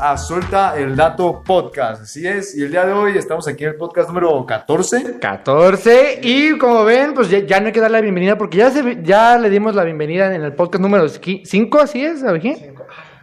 [0.00, 2.02] A Suelta el Dato Podcast.
[2.02, 5.18] Así es, y el día de hoy estamos aquí en el podcast número 14.
[5.18, 6.20] 14.
[6.22, 9.02] Y como ven, pues ya, ya no hay que darle la bienvenida porque ya, se,
[9.02, 12.24] ya le dimos la bienvenida en el podcast número 5, ¿así es?
[12.24, 12.74] ¿A quién?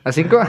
[0.03, 0.39] ¿A 5?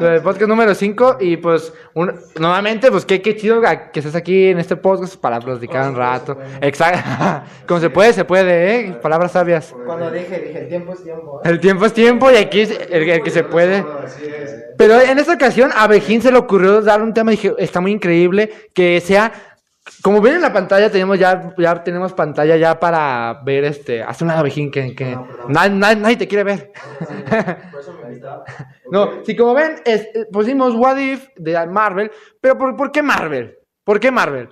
[0.00, 1.16] el podcast número 5.
[1.20, 3.60] Y pues, un- nuevamente, pues qué, qué chido
[3.92, 6.38] que estés aquí en este podcast para platicar un rato.
[6.60, 7.00] Exacto.
[7.66, 8.92] Como se puede, se puede, ¿eh?
[9.02, 9.74] Palabras sabias.
[9.84, 11.40] Cuando dije, dije, el tiempo es tiempo.
[11.44, 11.48] ¿eh?
[11.50, 13.84] El tiempo es tiempo y aquí es el, el que se puede.
[14.76, 17.92] Pero en esta ocasión a Bejín se le ocurrió dar un tema, dije, está muy
[17.92, 19.32] increíble, que sea,
[20.02, 24.24] como ven en la pantalla, tenemos ya, ya tenemos pantalla ya para ver este, hace
[24.24, 25.16] una Bejín que, que
[25.48, 26.72] na- na- nadie te quiere ver.
[28.08, 28.44] Invitaba.
[28.90, 33.02] no, si como ven, es- eh, pusimos What If de Marvel, pero ¿por, por qué
[33.02, 33.58] Marvel?
[33.84, 34.48] ¿Por qué Marvel?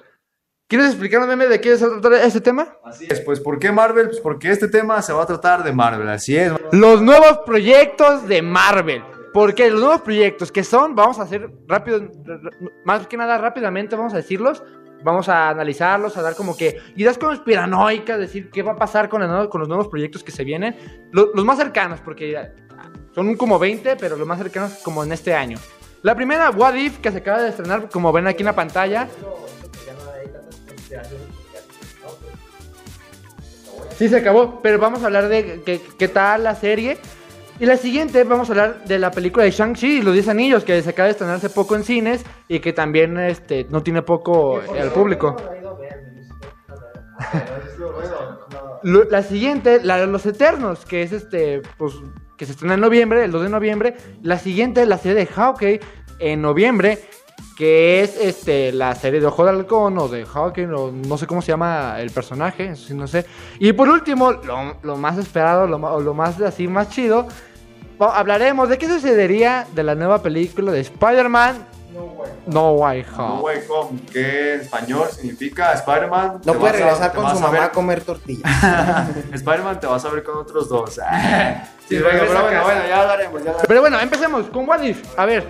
[0.68, 2.66] ¿Quieres explicarnos, meme, de qué se va a tratar este tema?
[2.84, 4.06] Así es, pues ¿por qué Marvel?
[4.08, 6.52] Pues porque este tema se va a tratar de Marvel, así es.
[6.72, 9.02] Los nuevos proyectos de Marvel.
[9.34, 12.02] Porque los nuevos proyectos que son, vamos a hacer rápido,
[12.84, 14.62] más que nada rápidamente, vamos a decirlos.
[15.02, 19.20] Vamos a analizarlos, a dar como que ideas conspiranoicas, decir qué va a pasar con,
[19.22, 21.08] los nuevos proyectos que se vienen.
[21.12, 22.50] Lo- los más cercanos, porque
[23.14, 25.58] son como 20, pero los más cercanos como en este año.
[26.02, 29.08] La primera, What If, que se acaba de estrenar, como ven aquí en la pantalla.
[33.96, 35.60] Sí, se acabó, pero vamos a hablar de
[35.98, 36.98] qué tal la serie.
[37.62, 40.64] Y la siguiente, vamos a hablar de la película de Shang-Chi y los 10 anillos,
[40.64, 44.02] que se acaba de estrenar hace poco en cines y que también este, no tiene
[44.02, 45.36] poco al público.
[48.82, 51.94] La siguiente, la de los Eternos, que es este, pues,
[52.36, 53.96] que se estrena en noviembre, el 2 de noviembre.
[54.22, 55.78] La siguiente, la serie de Hawkeye,
[56.18, 56.98] en noviembre,
[57.56, 61.28] que es este, la serie de Ojo de Halcón o de Hawkeye, o no sé
[61.28, 63.24] cómo se llama el personaje, eso sí no sé.
[63.60, 67.28] Y por último, lo, lo más esperado, lo, lo más así, más chido,
[68.10, 71.66] hablaremos de qué sucedería de la nueva película de Spider-Man
[72.46, 73.42] No Way No Home.
[73.42, 76.40] Way Home, que en español significa Spider-Man.
[76.44, 78.50] No puede a- regresar con su a mamá ver- a comer tortillas.
[79.32, 80.98] Spider-Man te vas a ver con otros dos.
[81.88, 83.62] Sí, sí, bueno, ya hablaremos, ya hablaremos.
[83.68, 85.18] Pero bueno, empecemos con What If.
[85.18, 85.46] A ver,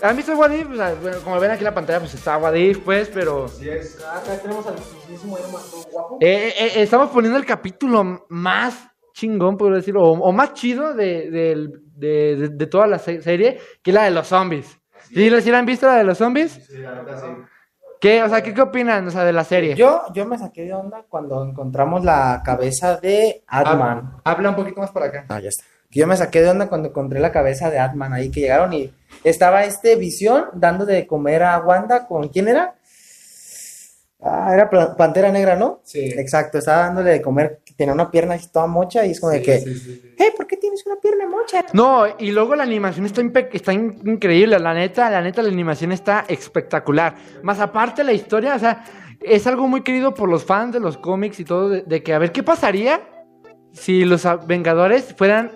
[0.00, 0.70] ¿han visto What If?
[0.70, 3.44] O sea, bueno, como ven aquí en la pantalla, pues está What If, pues, pero...
[3.46, 6.16] Acá tenemos al hermano guapo.
[6.20, 8.74] Eh, eh, eh, estamos poniendo el capítulo más
[9.12, 13.22] chingón, por decirlo, o, o más chido de, del- de- de- de toda la se-
[13.22, 14.78] serie, que es la de los zombies.
[15.12, 16.58] ¿Sí, la- sí la han visto la de los zombies?
[18.00, 19.76] ¿Qué, o sea, ¿qué, qué opinan o sea, de la serie?
[19.76, 24.16] Yo, yo me saqué de onda cuando encontramos la cabeza de Atman.
[24.24, 25.24] Habla un poquito más para acá.
[25.28, 25.64] Ah, ya está.
[25.90, 28.90] Yo me saqué de onda cuando encontré la cabeza de Atman ahí que llegaron y
[29.22, 32.74] estaba este visión dando de comer a Wanda con quién era?
[34.24, 35.80] Ah, era Pantera Negra, ¿no?
[35.82, 35.98] Sí.
[36.16, 39.42] Exacto, estaba dándole de comer, tenía una pierna así toda mocha y es como de
[39.42, 41.64] que, "Eh, ¿por qué tienes una pierna mocha?
[41.72, 45.48] No, y luego la animación está, impe- está in- increíble, la neta, la neta, la
[45.48, 47.16] animación está espectacular.
[47.42, 48.84] Más aparte la historia, o sea,
[49.20, 52.14] es algo muy querido por los fans de los cómics y todo, de, de que
[52.14, 53.00] a ver qué pasaría
[53.72, 55.50] si los Vengadores fueran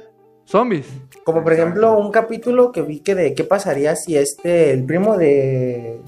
[0.44, 0.86] zombies.
[1.24, 5.16] Como por ejemplo un capítulo que vi que de qué pasaría si este, el primo
[5.16, 6.00] de...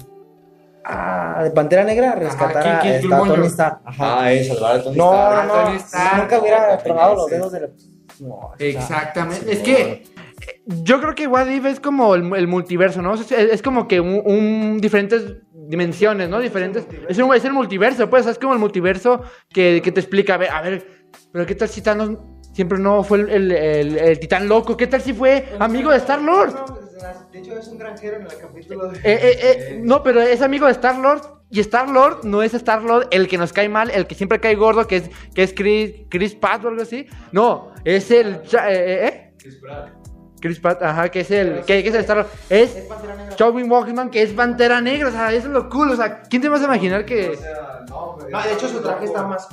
[0.91, 3.35] Ah, de Pantera Negra rescatara King- a Killmonger.
[3.35, 3.79] Tony Stark.
[3.85, 4.21] Ajá.
[4.23, 5.47] Ah, es salvar a Tony No, Stark.
[5.47, 6.09] no, Tony no, Stark.
[6.15, 7.67] si nunca hubiera No, tronado los dedos de la...
[8.21, 9.51] No, Exactamente.
[9.51, 10.03] Es que
[10.65, 13.13] yo creo que What If es como el, el multiverso, ¿no?
[13.13, 16.39] Es, es como que un, un- diferentes dimensiones, ¿no?
[16.39, 16.85] Diferentes.
[17.07, 18.25] Es, un- es el multiverso, pues.
[18.25, 20.85] Es como el multiverso que, que te explica, a ver, a ver,
[21.31, 22.17] pero ¿qué tal si Thanos
[22.53, 24.75] siempre no fue el, el- el- el titán loco?
[24.75, 26.55] ¿Qué tal si fue amigo de Star Lord?
[27.31, 28.97] De hecho, es un granjero en el capítulo de...
[28.99, 31.21] Eh, eh, eh, no, pero es amigo de Star Lord.
[31.51, 34.39] Y Star Lord no es Star Lord el que nos cae mal, el que siempre
[34.39, 37.07] cae gordo, que es, que es Chris, Chris Pratt o algo así.
[37.31, 38.35] No, es el.
[38.35, 39.33] eh, eh, ¿eh?
[40.39, 41.61] Chris Pratt, ajá, que es el.
[41.65, 42.27] Que, que es el Star Lord.
[42.49, 43.35] Es Pantera Negra.
[43.35, 45.09] Chadwick Walkman, que es Pantera Negra.
[45.09, 45.89] O sea, eso es lo cool.
[45.89, 47.37] O sea, ¿quién te vas a imaginar que.?
[47.89, 49.47] No, de hecho su traje está más...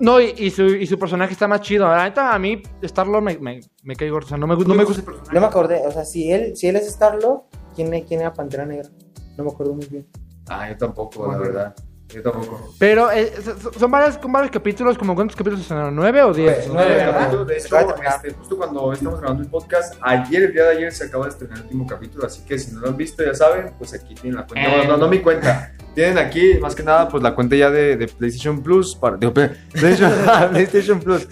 [0.00, 1.86] No, y, y su, y su personaje está más chido.
[1.88, 4.26] La neta, a mí, Star Lord me, me, me cae gordo.
[4.26, 5.34] O sea, no me, no me gusta el personaje.
[5.34, 7.42] No me acordé, o sea, si él, si él es Star-Lord,
[7.74, 8.88] ¿quién, ¿quién era Pantera Negra?
[9.36, 10.06] No me acuerdo muy bien.
[10.48, 11.74] Ah, yo tampoco, la verdad.
[12.08, 12.74] Yo tampoco.
[12.78, 13.32] Pero eh,
[13.78, 14.96] son- varios, con varios capítulos.
[14.98, 15.96] como ¿Cuántos capítulos son?
[15.96, 16.68] ¿Nueve o diez?
[16.68, 17.18] Nueve, Eh, ¿verdad?
[17.20, 20.92] capítulo, De hecho, este, justo cuando estamos grabando el podcast, ayer, el día de ayer,
[20.92, 22.26] se acaba de estrenar el último capítulo.
[22.26, 24.68] Así que si no lo han visto, ya saben, pues aquí tienen la cuenta.
[24.76, 25.72] No, no, no mi cuenta.
[25.94, 28.94] Tienen aquí, más que nada, pues la cuenta ya de, de PlayStation Plus.
[28.96, 30.12] Para, PlayStation,
[30.50, 31.28] PlayStation Plus.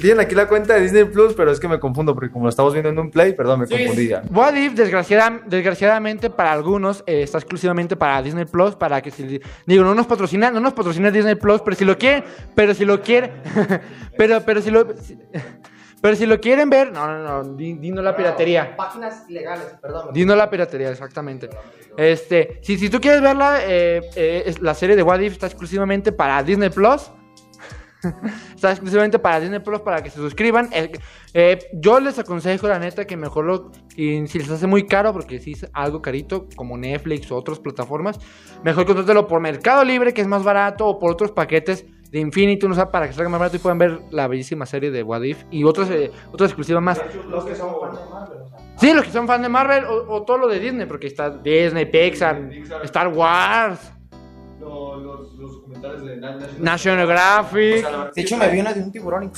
[0.00, 2.48] Tienen aquí la cuenta de Disney Plus, pero es que me confundo porque como lo
[2.48, 4.24] estamos viendo en un Play, perdón, me confundí ya.
[4.28, 9.40] What If, desgraciada- desgraciadamente para algunos, eh, está exclusivamente para Disney Plus, para que si,
[9.66, 12.24] digo, no nos patrocina, no nos patrocina Disney Plus, pero si lo quieren,
[12.56, 13.30] pero si lo quieren,
[14.18, 15.16] pero, pero si lo, si-
[16.04, 18.76] Pero si lo quieren ver, no, no, no, di- di no la piratería.
[18.76, 20.12] Páginas legales, perdón.
[20.12, 21.48] Dino la piratería, exactamente.
[21.96, 26.12] Este, si, si tú quieres verla, eh, eh, la serie de What If está exclusivamente
[26.12, 27.10] para Disney Plus.
[28.54, 30.68] está exclusivamente para Disney Plus para que se suscriban.
[31.32, 33.72] Eh, yo les aconsejo, la neta, que mejor lo.
[33.96, 38.18] si les hace muy caro, porque si es algo carito, como Netflix o otras plataformas,
[38.62, 42.68] mejor contrátelo por Mercado Libre, que es más barato, o por otros paquetes de Infinity,
[42.68, 45.22] no sé, para que salga más barato y puedan ver la bellísima serie de What
[45.22, 47.02] If y otros, eh, otras exclusivas más.
[47.28, 48.58] Los que son fan de Marvel, o sea.
[48.78, 51.28] Sí, los que son fan de Marvel o, o todo lo de Disney, porque está
[51.30, 52.84] Disney, Pixar, Pixar.
[52.84, 53.92] Star Wars,
[54.60, 57.44] Los, los, los documentales de Na- National, National.
[57.44, 59.32] O sea, De hecho, me vi una de un tiburón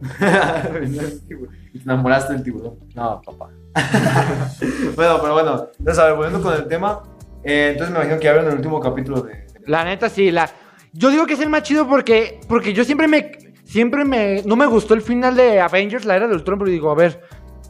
[0.18, 2.78] te enamoraste del tiburón.
[2.94, 3.48] No, papá.
[4.96, 7.00] bueno, pero bueno, entonces, a ver, volviendo con el tema.
[7.44, 9.32] eh, entonces me imagino que ya vieron el último capítulo de.
[9.34, 10.48] de- La neta sí, la
[10.92, 13.32] yo digo que es el más chido porque porque yo siempre me
[13.64, 16.90] siempre me no me gustó el final de Avengers, la era de Ultron, pero digo,
[16.90, 17.20] a ver,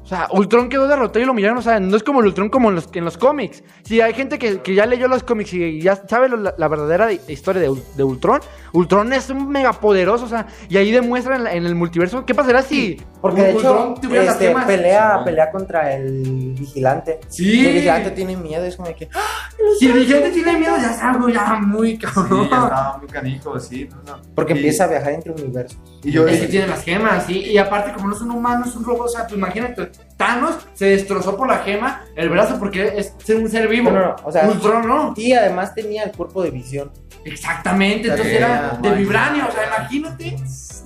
[0.02, 2.48] o sea, Ultron quedó derrotado y lo miraron, o sea, no es como el Ultron
[2.48, 3.62] como en los, en los cómics.
[3.82, 6.66] Si hay gente que, que ya leyó los cómics y ya sabe lo- la, la
[6.68, 8.40] verdadera historia de, de Ultron,
[8.72, 12.96] Ultron es un megapoderoso, o sea, y ahí demuestra en, el multiverso qué pasará si
[13.20, 17.20] Porque de hecho, tuviera este, pelea, pelea contra el vigilante.
[17.28, 17.66] Sí.
[17.66, 19.10] El vigilante tiene miedo, es como que...
[19.14, 19.50] ¡ah!
[19.78, 22.48] Si el vigilante tiene miedo, ya es algo ya muy Sí, cabrón.
[22.50, 23.88] ya estaba muy canijo, sí.
[23.90, 24.22] no, no.
[24.34, 25.78] Porque Y- empieza a viajar entre universos.
[26.02, 26.26] Y yo.
[26.28, 27.38] Es que tiene las gemas, ¿sí?
[27.38, 30.56] Y aparte, como no es un humano, es un robot, o sea, pues imagínate, Thanos
[30.74, 33.90] se destrozó por la gema el brazo porque es ser un ser vivo.
[33.90, 35.14] No, no, no, o sea- Ultron no.
[35.16, 36.90] Y además tenía el cuerpo de visión.
[37.24, 38.98] Exactamente, entonces Sí, era no de manches.
[38.98, 40.36] vibranio, o sea, imagínate.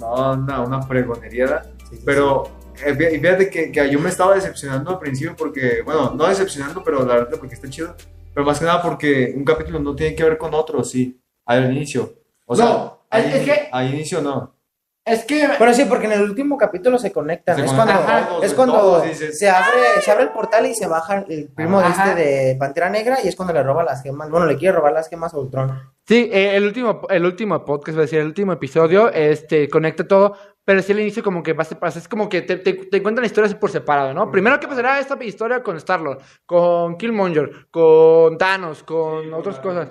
[0.01, 1.63] No, no, una fregonería.
[1.89, 2.51] Sí, sí, Pero
[2.85, 6.83] eh, fí- fíjate que, que yo me estaba decepcionando al principio porque, bueno, no decepcionando,
[6.83, 7.95] pero la verdad porque está chido.
[8.35, 11.71] Pero más que nada porque un capítulo no tiene que ver con otro, sí, al
[11.73, 12.15] inicio.
[12.47, 14.55] O sea, No, es- al, es que- al inicio no.
[15.05, 15.49] Es que.
[15.59, 17.57] Pero sí, porque en el último capítulo se conectan.
[17.57, 19.37] Se es conectan cuando, todos, es cuando todos, dices.
[19.37, 22.11] se, abre, se abre el portal y se baja el primo de Ajá.
[22.11, 24.31] este de Pantera Negra y es cuando le roba las gemas.
[24.31, 25.77] Bueno, le quiere robar las gemas a Ultron.
[26.07, 30.07] Sí, eh, el último, el último podcast, voy a decir, el último episodio, este, conecta
[30.07, 33.03] todo, pero sí al inicio como que pasa, pasa, es como que te, te, te
[33.03, 34.31] cuentan la historia así por separado, ¿no?
[34.31, 39.89] Primero que pasará esta historia con Star-Lord, con Killmonger, con Thanos, con otras cosas,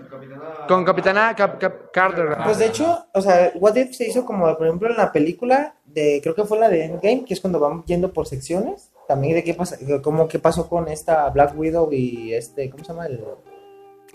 [0.68, 2.38] con Capitana Cap- Cap- Carter.
[2.44, 5.76] Pues de hecho, o sea, What If se hizo como, por ejemplo, en la película
[5.86, 8.92] de, creo que fue la de Endgame, que es cuando van yendo por secciones.
[9.08, 12.94] También de qué pasa, como qué pasó con esta Black Widow y este, ¿cómo se
[12.94, 13.08] llama?
[13.08, 13.20] El,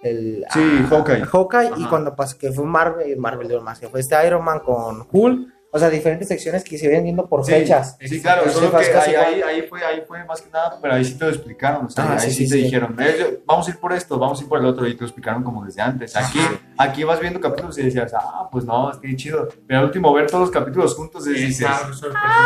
[0.02, 1.24] el Sí, ah, Hawkeye.
[1.24, 4.60] Hawkeye, y cuando pasó, que fue Marvel, Marvel, digo más, que fue este Iron Man
[4.60, 5.55] con Hulk.
[5.72, 7.98] O sea, diferentes secciones que se vienen viendo por Sí, fechas.
[8.00, 10.48] Sí, claro, Entonces, solo fue que casi ahí, ahí, ahí fue, ahí fue más que
[10.50, 12.56] nada, pero ahí sí te lo explicaron, o sea, Ah, ahí sí, sí, sí, te
[12.58, 12.62] sí.
[12.64, 15.00] dijeron, "Eh, vamos a ir por esto, vamos a ir por el otro, y te
[15.00, 16.16] lo explicaron como desde antes.
[16.16, 16.38] Aquí,
[16.78, 19.48] aquí vas viendo capítulos y decías, ah, pues no, está bien chido.
[19.66, 21.66] Pero al último, ver todos los capítulos juntos, es, dices,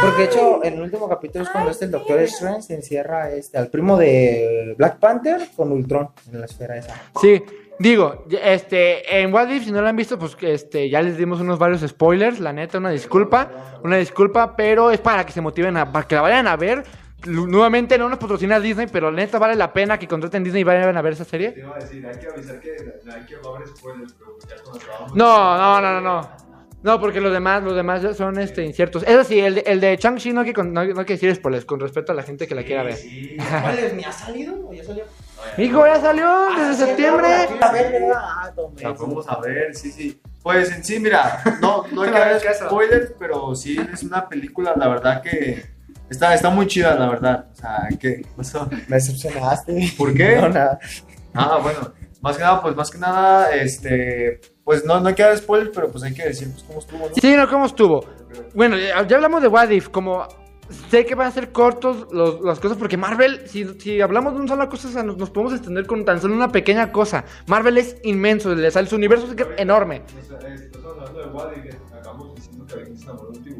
[0.02, 3.58] Porque de hecho, en el último capítulo es cuando este el Doctor Strange encierra este,
[3.58, 6.94] al primo de Black Panther con Ultron en la esfera esa.
[7.20, 7.42] Sí,
[7.80, 11.40] digo, este, en What If, si no lo han visto, pues este, ya les dimos
[11.40, 15.76] unos varios spoilers, la neta, una disculpa, una disculpa, pero es para que se motiven
[15.78, 16.84] a, para que la vayan a ver.
[17.26, 20.64] Nuevamente no nos patrocina Disney, pero la neta vale la pena que contraten Disney y
[20.64, 21.52] vayan a ver esa serie.
[21.52, 23.36] Te iba a decir, hay que avisar que hay que
[23.76, 25.14] spoilers, pero ya cuando.
[25.14, 26.50] No, no, no, no, no.
[26.82, 29.02] No, porque los demás, los demás son este, inciertos.
[29.02, 31.34] Eso sí, el de, el de Chang-Chi no hay, que, no, no hay que decir
[31.34, 32.96] spoilers, con respeto a la gente que la quiera ver.
[32.96, 33.36] Sí.
[33.62, 33.92] ¿Cuál es?
[33.92, 35.04] ¿Ni ha salido o ya salió?
[35.58, 37.28] Hijo, ya salió desde septiembre.
[37.60, 38.02] A ver.
[38.14, 40.20] Ah, La podemos a ver, sí, sí.
[40.42, 42.66] Pues en sí, mira, no, no hay que casa.
[42.66, 45.64] spoilers, pero sí es una película, la verdad que
[46.08, 47.46] está, está muy chida, la verdad.
[47.52, 48.66] O sea, ¿qué pasó?
[48.88, 49.92] Me decepcionaste.
[49.98, 50.36] ¿Por qué?
[50.36, 50.78] No, nada.
[51.34, 51.92] Ah, bueno,
[52.22, 55.70] más que nada, pues más que nada, este, pues no, no hay que dar spoilers,
[55.74, 57.14] pero pues hay que decir pues cómo estuvo, ¿no?
[57.20, 58.04] Sí, no, ¿cómo estuvo?
[58.54, 60.26] Bueno, ya, ya hablamos de What If, como
[60.90, 64.40] sé que van a ser cortos los- las cosas, porque Marvel, si, si hablamos de
[64.40, 67.24] una sola cosa, o sea, nos, nos podemos extender con tan solo una pequeña cosa.
[67.46, 70.02] Marvel es inmenso, sea, su universo es enorme.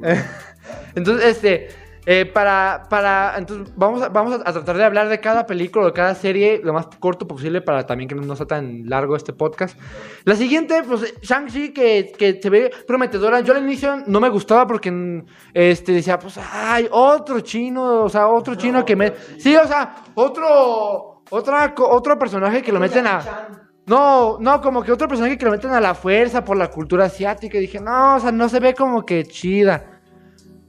[0.94, 1.68] Entonces, este,
[2.12, 5.86] eh, para, para, entonces vamos a, vamos a tratar de hablar de cada película o
[5.86, 9.32] de cada serie lo más corto posible para también que no sea tan largo este
[9.32, 9.78] podcast.
[10.24, 13.42] La siguiente, pues, Shang-Chi, que, que se ve prometedora.
[13.42, 15.22] Yo al inicio no me gustaba porque,
[15.54, 19.12] este, decía, pues, ay, otro chino, o sea, otro chino que me...
[19.38, 23.20] Sí, o sea, otro, otra, otro personaje que lo meten a...
[23.86, 27.04] No, no, como que otro personaje que lo meten a la fuerza por la cultura
[27.04, 27.56] asiática.
[27.56, 29.99] Y dije, no, o sea, no se ve como que chida.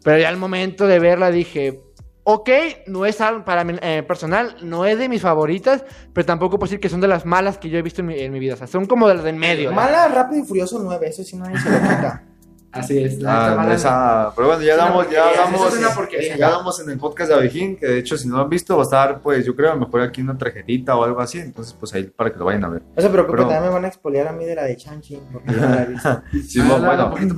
[0.03, 1.79] Pero ya al momento de verla dije,
[2.23, 2.49] ok,
[2.87, 6.69] no es algo para mí eh, personal, no es de mis favoritas, pero tampoco puedo
[6.69, 8.55] decir que son de las malas que yo he visto en mi, en mi vida.
[8.55, 9.71] O sea, son como de las del medio.
[9.71, 12.23] Mala, Rápido y Furioso 9, eso sí lo quita.
[12.73, 13.19] Así es.
[13.19, 15.73] la Ah, esa- pero bueno, ya damos, ya damos,
[16.13, 18.49] es ya damos en el podcast de Abejín, que de hecho si no lo han
[18.49, 21.19] visto va a estar, pues yo creo a lo mejor aquí una tarjetita o algo
[21.19, 22.81] así, entonces pues ahí para que lo vayan a ver.
[22.95, 25.19] No se preocupe, Pero- también me van a expoliar a mí de la de Chanchi,
[25.33, 26.21] porque yo no la he visto.
[26.47, 27.35] Sí, Ah, bueno, habla un poquito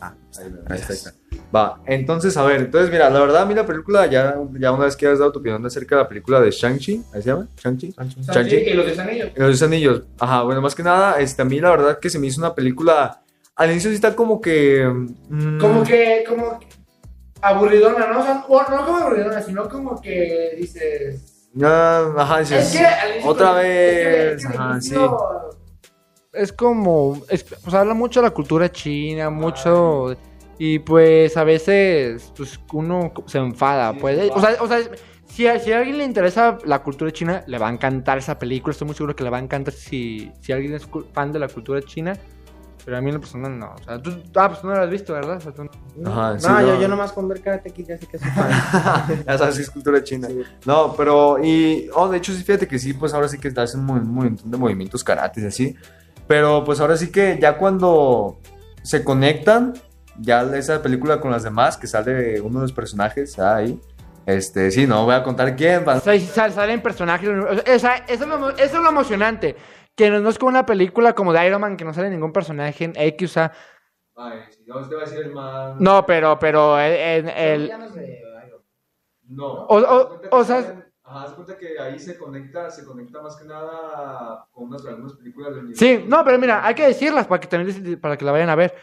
[0.00, 1.12] Ah, ahí, ahí está, ahí está.
[1.54, 4.84] Va, entonces, a ver, entonces, mira, la verdad, a mí la película, ya, ya una
[4.86, 7.46] vez que has dado tu opinión acerca de la película de Shang-Chi, ¿ahí se llama?
[7.62, 7.94] ¿Shang-Chi?
[8.32, 8.56] Shang-Chi.
[8.56, 9.30] Y los de anillos.
[9.36, 10.02] Y Los Diez anillos.
[10.18, 12.54] Ajá, bueno, más que nada, este, a mí la verdad que se me hizo una
[12.54, 13.22] película,
[13.54, 14.84] al inicio sí está como que...
[15.28, 16.58] mm, Como que, como
[17.42, 18.20] aburridona, ¿no?
[18.20, 21.48] O sea, no como aburridona, sino como que dices.
[21.62, 25.18] ah, ajá, dices, Es que al inicio- otra es que- vez, es que ajá, inicio-
[26.36, 30.16] Es como, es, sea, habla mucho de la cultura china, mucho,
[30.58, 34.78] y pues a veces, pues uno se enfada, Sí, pues, o sea, o sea,
[35.26, 38.38] si a, si a alguien le interesa la cultura china, le va a encantar esa
[38.38, 41.38] película, estoy muy seguro que le va a encantar si, si alguien es fan de
[41.38, 42.14] la cultura china,
[42.84, 44.82] pero a mí en lo personal no, o sea, tú, ah, pues tú no la
[44.82, 45.38] has visto, ¿verdad?
[45.38, 45.68] O sea, tú-
[46.04, 46.80] Ajá, no, sí, yo, no.
[46.80, 49.24] yo nomás con ver Karate Kid ya sé que soy fan.
[49.26, 50.28] ya sabes que es cultura china.
[50.64, 53.80] No, pero, y, oh, de hecho, sí, fíjate que sí, pues ahora sí que hacen
[53.80, 55.76] un, un montón de movimientos karates y así.
[56.26, 58.38] Pero, pues ahora sí que ya cuando
[58.82, 59.74] se conectan,
[60.18, 63.80] ya esa película con las demás, que sale uno de los personajes ahí.
[64.26, 65.84] Este, sí, no voy a contar quién.
[65.86, 67.28] va- O sea, salen personajes.
[67.28, 69.54] o sea, esa- eso, es lo, eso es lo emocionante.
[69.94, 72.32] Que no, no es como una película como de Iron Man que no sale ningún
[72.32, 73.30] personaje en X.
[73.30, 73.52] O sea,
[74.16, 75.76] Ay, no, va a decir el más.
[75.80, 77.72] no, pero, pero el, el-
[79.28, 79.46] No.
[79.66, 83.44] O- o- o sea- Ajá, haz cuenta que ahí se conecta, se conecta más que
[83.46, 87.46] nada con unas, algunas películas del Sí, no, pero mira, hay que decirlas para que
[87.46, 88.74] también para que la vayan a ver.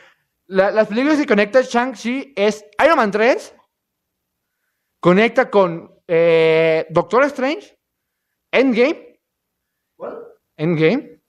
[0.48, 3.54] La- las películas que conecta Shang-Chi es Iron Man 3.
[5.02, 7.78] Conecta con eh, Doctor Strange.
[8.52, 9.20] Endgame.
[9.98, 10.18] ¿Cuál?
[10.56, 11.20] Endgame.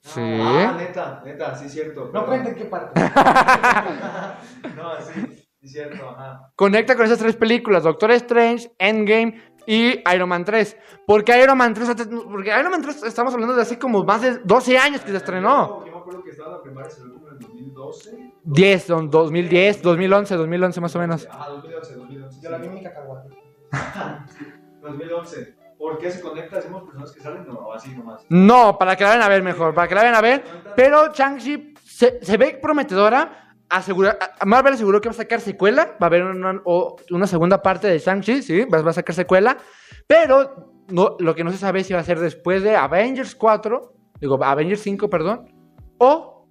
[0.00, 0.20] Sí.
[0.22, 2.10] Ah, neta, neta, sí es cierto.
[2.14, 2.98] No cuenten qué parte.
[4.76, 5.20] no, sí,
[5.60, 6.52] sí es cierto, ajá.
[6.56, 10.76] conecta con esas tres películas, Doctor Strange, Endgame y Iron Man 3.
[11.06, 11.94] Porque Iron Man 3,
[12.30, 15.18] porque Iron Man 3 estamos hablando de hace como más de 12 años que se
[15.18, 15.84] estrenó.
[15.84, 18.32] Yo, me acuerdo que estaba en la primaria, se como en el 2012.
[18.44, 21.28] 10, don- 2010, 2011, 2011 más o menos.
[21.30, 22.40] Ajá, 2011, 2011.
[22.42, 23.28] Yo la vi en mi cacahuate.
[24.82, 25.56] 2011.
[25.78, 26.58] ¿Por qué se conecta?
[26.58, 27.46] ¿Hacemos personas que salen?
[27.46, 28.24] No, o así nomás.
[28.28, 30.42] No, para que la vayan a ver mejor, para que la vayan a ver.
[30.74, 33.47] Pero Shang-Chi se, se ve prometedora.
[33.70, 35.96] Asegura, a- Marvel aseguró que va a sacar secuela.
[36.00, 36.62] Va a haber una,
[37.10, 39.58] una segunda parte de Shang-Chi, sí, va, va a sacar secuela.
[40.06, 43.34] Pero no, lo que no se sabe es si va a ser después de Avengers
[43.34, 45.52] 4, digo, Avengers 5, perdón,
[45.98, 46.48] o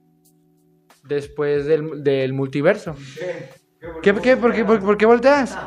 [1.04, 2.96] después del, del multiverso.
[4.04, 5.58] ¿Qué, qué, por, qué, por, por qué volteas?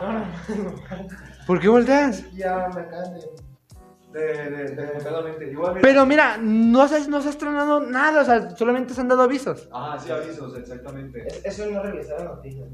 [1.46, 2.24] ¿Por qué volteas?
[2.32, 2.82] Ya me
[4.12, 4.50] de.
[4.50, 5.80] De, de.
[5.82, 9.22] Pero mira, no se, no se ha estrenado nada, o sea, solamente se han dado
[9.22, 9.68] avisos.
[9.72, 11.26] Ajá, sí, avisos, exactamente.
[11.26, 12.68] Es- Eso es no revisar las noticias.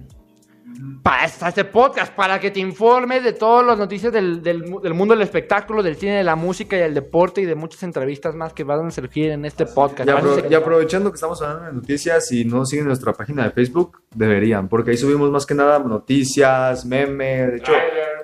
[1.03, 5.15] Para este podcast, para que te informes de todas las noticias del, del del mundo
[5.15, 8.53] del espectáculo, del cine, de la música y del deporte y de muchas entrevistas más
[8.53, 10.09] que van a surgir en este podcast.
[10.09, 14.01] Y, apro- aprovechando que estamos hablando de noticias y no siguen nuestra página de Facebook,
[14.15, 17.53] deberían, porque ahí subimos más que nada noticias, memes.
[17.53, 17.73] De hecho,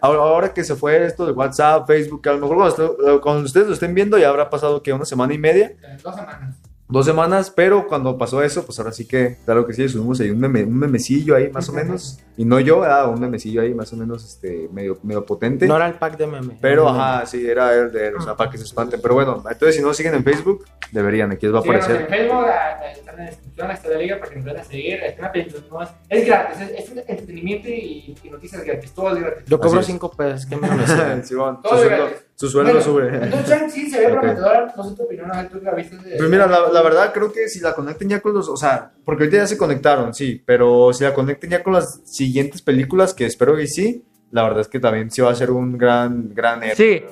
[0.00, 3.68] ahora, ahora que se fue esto de WhatsApp, Facebook, a lo mejor cuando, cuando ustedes
[3.68, 5.72] lo estén viendo ya habrá pasado que una semana y media,
[6.02, 6.56] Dos semanas.
[6.92, 10.30] Dos semanas, pero cuando pasó eso, pues ahora sí que, claro que sí, subimos ahí
[10.30, 13.74] un, meme, un memecillo ahí más o menos, y no yo, ah, un memecillo ahí
[13.74, 15.66] más o menos este, medio, medio potente.
[15.66, 16.58] No era el pack de meme.
[16.60, 19.00] Pero, Era ajá, sí, era el de o sea, para que se espanten.
[19.00, 22.02] Pero bueno, entonces si no siguen en Facebook, deberían, aquí les va a aparecer.
[22.02, 24.64] en Facebook, ah, está en la descripción, está la liga para que nos vayan a
[24.64, 24.94] seguir.
[25.02, 29.16] Es una película, no es, es gratis, es, es entretenimiento y, y noticias gratis, todo
[29.16, 29.44] es gratis.
[29.46, 29.98] Yo cobro Así es.
[29.98, 32.31] 5 pesos, que me lo Sí, bueno, Todo es gratis.
[32.42, 33.06] Su sueldo Bueno, sube.
[33.24, 35.48] Entonces, Shang-Chi se ve prometedora, no sé tu opinión, ¿no?
[35.48, 35.96] tú la viste.
[35.96, 38.56] de- Pues mira, la, la verdad creo que si la conecten ya con los, o
[38.56, 42.60] sea, porque ahorita ya se conectaron, sí, pero si la conecten ya con las siguientes
[42.60, 45.78] películas, que espero que sí, la verdad es que también sí va a ser un
[45.78, 47.02] gran, gran héroe, Sí,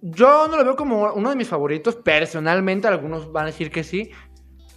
[0.00, 3.84] yo no lo veo como uno de mis favoritos, personalmente, algunos van a decir que
[3.84, 4.10] sí,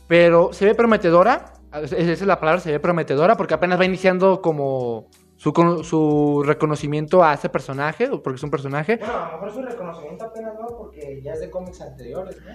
[0.08, 4.40] pero se ve prometedora, esa es la palabra, se ve prometedora, porque apenas va iniciando
[4.40, 5.52] como su,
[5.84, 8.98] su reconocimiento a ese personaje, o porque es un personaje.
[8.98, 12.52] Bueno, a lo mejor su reconocimiento apenas no, porque ya es de cómics anteriores, ¿no?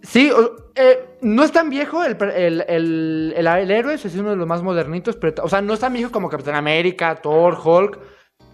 [0.00, 0.30] Sí,
[0.76, 4.46] eh, no es tan viejo el, el, el, el- el héroe, es uno de los
[4.46, 7.98] más modernitos, pero, o sea, no es tan viejo como Capitán América, Thor, Hulk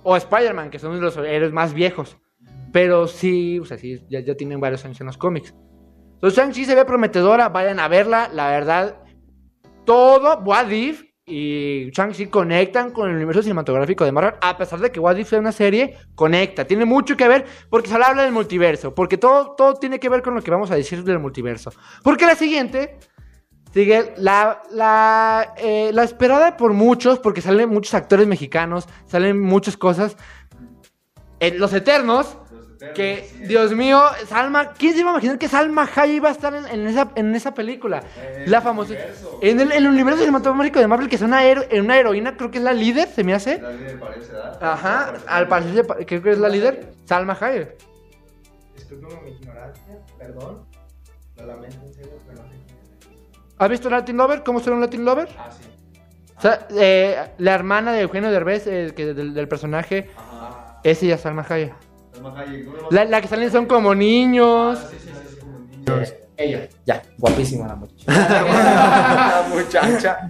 [0.05, 2.17] o Spider-Man, que son uno de los héroes más viejos.
[2.73, 5.55] Pero sí, o sea, sí, ya, ya tienen varios años en los cómics.
[6.15, 8.97] Entonces, Shang-Chi se ve prometedora, vayan a verla, la verdad.
[9.85, 14.93] Todo, What If y Shang-Chi conectan con el universo cinematográfico de Marvel, a pesar de
[14.93, 18.33] que What If sea una serie, conecta, tiene mucho que ver, porque se habla del
[18.33, 21.73] multiverso, porque todo, todo tiene que ver con lo que vamos a decir del multiverso.
[22.02, 22.99] Porque la siguiente
[23.75, 29.76] Sigue la, la, eh, la esperada por muchos, porque salen muchos actores mexicanos, salen muchas
[29.76, 30.16] cosas.
[31.40, 32.38] En Los Eternos,
[32.93, 36.55] que, Dios mío, Salma, ¿quién se iba a imaginar que Salma Hayek iba a estar
[36.55, 38.03] en, en esa, en esa película?
[38.47, 38.95] la famosa.
[39.41, 42.50] En el, en el universo cinematográfico de Marvel, que es una, hero- una heroína, creo
[42.50, 43.61] que es la líder, se me hace.
[43.61, 44.59] La líder parece, ¿verdad?
[44.61, 47.76] Ajá, al parecer pa- creo que es la líder, Salma Hayek.
[48.76, 50.64] Disculpenme mi ignorancia, perdón.
[51.37, 52.55] Lo lamento en serio, pero no sé.
[53.59, 54.43] ¿Has visto Latin Lover?
[54.45, 55.29] ¿Cómo ser un Latin Lover?
[55.38, 55.69] Ah, sí.
[56.37, 60.81] O sea, eh, la hermana de Eugenio Derbez, eh, que del, del personaje, Ajá.
[60.85, 61.73] es ella, Salma Hayek.
[62.23, 62.35] ¿No?
[62.90, 64.78] La, la que salen son como niños.
[64.90, 66.09] Sí, sí, sí, como niños.
[66.11, 66.68] Eh, Ella.
[66.85, 68.04] Ya, guapísima la muchacha.
[69.42, 70.28] La muchacha.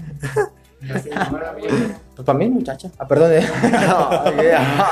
[2.15, 2.91] Pues para mí, muchacha.
[2.99, 3.33] Ah, perdón.
[3.33, 3.49] eh.
[3.63, 4.91] No, yeah.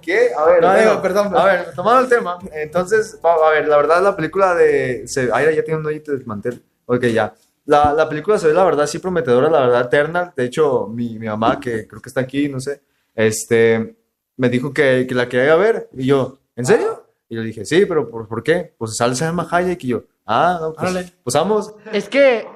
[0.00, 0.28] ¿Qué?
[0.38, 3.76] A ver, No, bueno, digo, perdón, A ver, tomando el tema, entonces, a ver, la
[3.76, 5.02] verdad, la película de.
[5.06, 6.62] Se, Aira ya tiene un hoyito de mantel.
[6.86, 7.34] Ok, ya.
[7.66, 10.32] La, la película se ve, la verdad, sí prometedora, la verdad, eterna.
[10.36, 12.80] De hecho, mi, mi mamá, que creo que está aquí, no sé,
[13.14, 13.96] este,
[14.36, 15.88] me dijo que, que la quería ver.
[15.92, 17.06] Y yo, ¿en serio?
[17.28, 18.74] Y yo dije, sí, pero ¿por, por qué?
[18.76, 19.82] Pues sale Salma Hayek.
[19.84, 21.74] Y yo, ah, no, pues, pues vamos.
[21.92, 22.46] Es que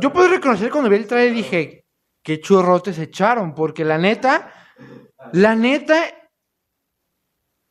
[0.00, 1.84] yo puedo reconocer cuando vi el trailer dije,
[2.22, 4.52] qué churrotes echaron, porque la neta,
[5.32, 5.96] la neta,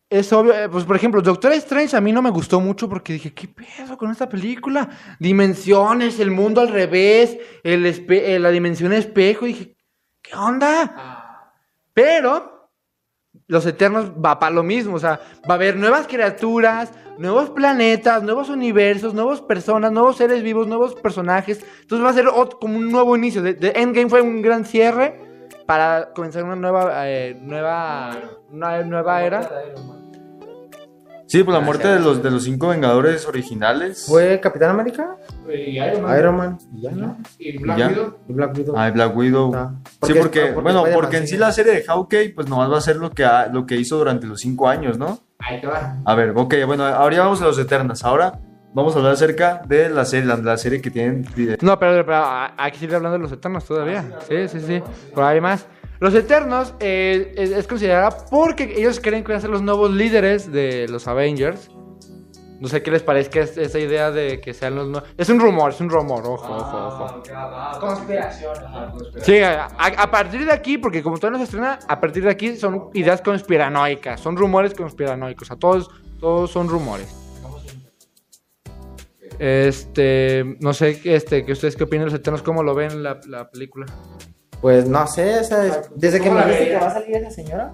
[0.09, 3.13] es obvio, eh, pues por ejemplo, Doctor Strange a mí no me gustó mucho porque
[3.13, 4.87] dije, ¿qué pedo con esta película?
[5.19, 9.75] Dimensiones, el mundo al revés, el espe- eh, la dimensión espejo, dije,
[10.21, 11.51] ¿qué onda?
[11.95, 12.52] Pero
[13.47, 15.19] los Eternos va para lo mismo, o sea,
[15.49, 20.95] va a haber nuevas criaturas, nuevos planetas, nuevos universos, nuevas personas, nuevos seres vivos, nuevos
[20.95, 21.63] personajes.
[21.81, 22.25] Entonces va a ser
[22.59, 23.41] como un nuevo inicio.
[23.41, 25.19] De, de Endgame fue un gran cierre
[25.65, 28.17] para comenzar una nueva, eh, nueva,
[28.49, 29.49] una nueva era.
[31.33, 34.05] Sí, pues la muerte de los, de los cinco Vengadores originales.
[34.07, 35.15] ¿Fue Capitán América?
[35.51, 36.59] Y Iron Man.
[36.71, 37.17] Y ya, ¿no?
[37.39, 37.87] Y Black Ya.
[37.87, 38.17] Widow.
[38.29, 38.75] Y Black Widow.
[38.77, 39.55] Ah, Black Widow.
[39.55, 41.37] Ah, Sí, porque- porque, porque bueno, Spider-Man porque en sí sí.
[41.37, 43.97] la serie de Hawkeye, pues nomás va a ser lo que, ha- lo que hizo
[43.97, 45.21] durante los cinco años, ¿no?
[45.39, 45.97] Ahí te va.
[46.05, 48.03] A ver, ok, bueno, ahora ya vamos a los Eternas.
[48.05, 48.39] Ahora
[48.75, 51.25] vamos a hablar acerca de la serie, la, la serie que tienen.
[51.61, 54.05] No, pero, pero ah, hay que seguir hablando de los Eternos todavía.
[54.29, 54.83] Sí, sí, sí.
[55.15, 55.65] Pero hay más.
[56.03, 59.89] Los Eternos eh, es, es considerada porque ellos creen que van a ser los nuevos
[59.89, 61.71] líderes de los Avengers.
[62.59, 65.09] No sé qué les parezca es- esa idea de que sean los nuevos.
[65.17, 67.23] Es un rumor, es un rumor, ojo, ojo, ojo.
[67.79, 68.53] Conspiración.
[69.21, 72.57] Sí, a, partir de aquí, porque como todavía no se estrena, a partir de aquí
[72.57, 75.89] son ideas conspiranoicas, son rumores conspiranoicos, a todos,
[76.19, 77.15] todos son rumores.
[79.39, 83.21] Este, no sé, este, que ustedes qué opinan de los Eternos, cómo lo ven la,
[83.25, 83.85] la película.
[84.63, 87.29] Pues no sé, esa es- desde que ¿Cómo me dijiste que va a salir esa
[87.29, 87.71] señora.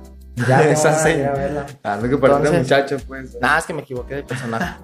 [0.47, 1.33] Ya Esa señora.
[1.33, 1.65] verla.
[1.83, 3.37] Ah, no que parece Entonces- muchacha, pues.
[3.39, 4.75] Nada, es que me equivoqué de personaje.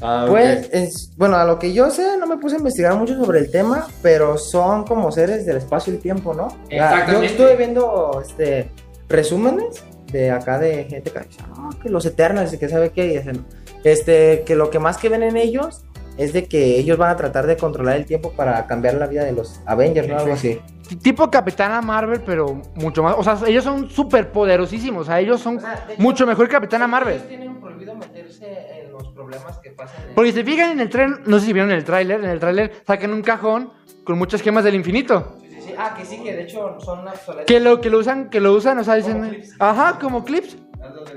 [0.00, 0.26] Ah.
[0.28, 3.38] Pues, es, bueno, a lo que yo sé, no me puse a investigar mucho sobre
[3.40, 6.48] el tema, pero son como seres del espacio y el tiempo, ¿no?
[6.70, 7.12] Exactamente.
[7.12, 8.70] Yo estuve viendo este,
[9.08, 13.04] resúmenes de acá de gente que dice, no, que los Eternals, y que sabe qué,
[13.06, 13.44] y dicen,
[13.84, 15.84] este, que lo que más que ven en ellos
[16.22, 19.24] es de que ellos van a tratar de controlar el tiempo para cambiar la vida
[19.24, 20.18] de los Avengers, ¿no?
[20.18, 20.60] Algo así.
[21.02, 23.16] Tipo Capitana Marvel, pero mucho más.
[23.18, 25.02] O sea, ellos son súper poderosísimos.
[25.02, 27.14] O sea, ellos son O sea, de hecho, mucho mejor que Capitana Marvel.
[27.14, 30.80] Ellos tienen prohibido meterse en los problemas que pasan en Porque si se fijan en
[30.80, 33.72] el trailer, no sé si vieron el tráiler, en el tráiler sacan un cajón
[34.04, 35.36] con muchas gemas del infinito.
[35.40, 35.74] Sí, sí, sí.
[35.76, 37.46] Ah, que sí, que de hecho son obsoletos.
[37.46, 39.18] Que lo, que lo usan, que lo usan, o sea, dicen.
[39.18, 39.56] Como clips.
[39.58, 40.56] Ajá, como clips.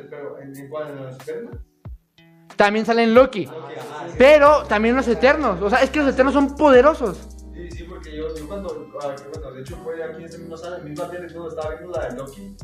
[0.09, 0.87] Pero, ¿en cuál?
[1.27, 1.74] ¿En
[2.55, 3.47] También salen Loki.
[4.17, 5.61] Pero también los Eternos.
[5.61, 7.17] O sea, es que los Eternos son poderosos.
[7.53, 10.57] Sí, sí, porque yo, yo cuando, ah, bueno, de hecho fue aquí en esta misma
[10.57, 12.55] sala, en misma tele, cuando estaba viendo la de Loki,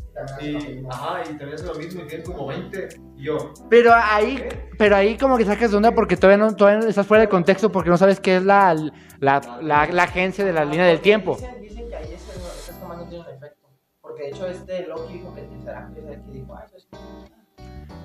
[0.41, 4.43] y, ajá, y también hacen lo mismo, y tienen como 20, y yo, Pero ahí,
[4.77, 7.29] pero ahí como que sacas de onda porque todavía no, todavía no estás fuera de
[7.29, 8.73] contexto porque no sabes qué es la,
[9.19, 11.35] la, la, la agencia de la línea del tiempo.
[11.37, 13.67] Dicen, dicen que ahí ese- esas tomas no tienen efecto.
[14.01, 16.87] Porque de hecho este Loki dijo que será que que dijo, ah, eso es...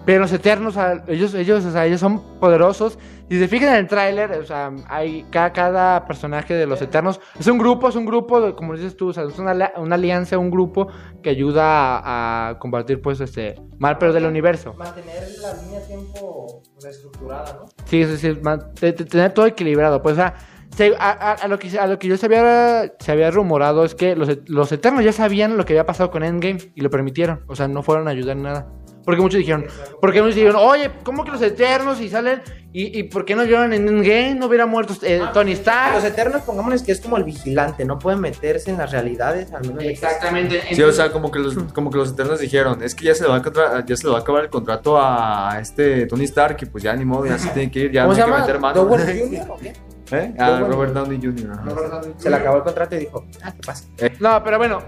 [0.05, 0.77] Pero los Eternos,
[1.09, 2.97] ellos, ellos, o sea, ellos son poderosos.
[3.29, 7.21] Si se fijan en el tráiler, o sea, hay cada, cada personaje de los Eternos.
[7.41, 9.95] Es un grupo, es un grupo, de- como dices tú, o sea, es una, una
[9.97, 10.87] alianza, un grupo
[11.25, 14.75] que ayuda a, a combatir, pues, este mal, pero del universo.
[14.75, 17.67] Mantener la línea de tiempo reestructurada, ¿no?
[17.87, 20.01] Sí, sí, sí, tener todo equilibrado.
[20.03, 20.35] Pues, o sea,
[20.77, 23.85] se- a, a- a lo que, a lo que yo se había, se había rumorado
[23.85, 26.91] es que los, los Eternos ya sabían lo que había pasado con Endgame y lo
[26.91, 27.43] permitieron.
[27.49, 28.69] O sea, no fueron a ayudar en nada.
[29.07, 29.65] Porque muchos dijeron,
[30.01, 32.43] porque muchos dijeron, oye, ¿cómo que los Eternos y salen?
[32.73, 34.35] ¿Y, y por qué no lloran en Endgame?
[34.35, 36.05] ¿No hubiera muerto eh, Tony Los Stark?
[36.05, 39.83] Eternos, pongámosles que es como el vigilante, no pueden meterse en las realidades, al menos
[39.85, 40.61] Exactamente.
[40.73, 43.23] sí, o sea, como que los, como que los Eternos dijeron, es que ya se
[43.23, 46.59] le va a, ya se le va a acabar el contrato a este Tony Stark,
[46.63, 48.41] y pues ya ni modo, ya se tiene que ir, ya no ¿Cómo hay que
[48.41, 48.75] meter mano.
[48.85, 49.51] ¿Douglas Jr.
[49.51, 49.73] o qué?
[50.11, 50.35] ¿Eh?
[50.39, 51.51] Ah, Robert- Downey Jr.
[51.53, 52.01] ajá.
[52.19, 53.85] Se le acabó el contrato y dijo, ah, ¿qué pasa?
[54.21, 54.83] No, pero bueno,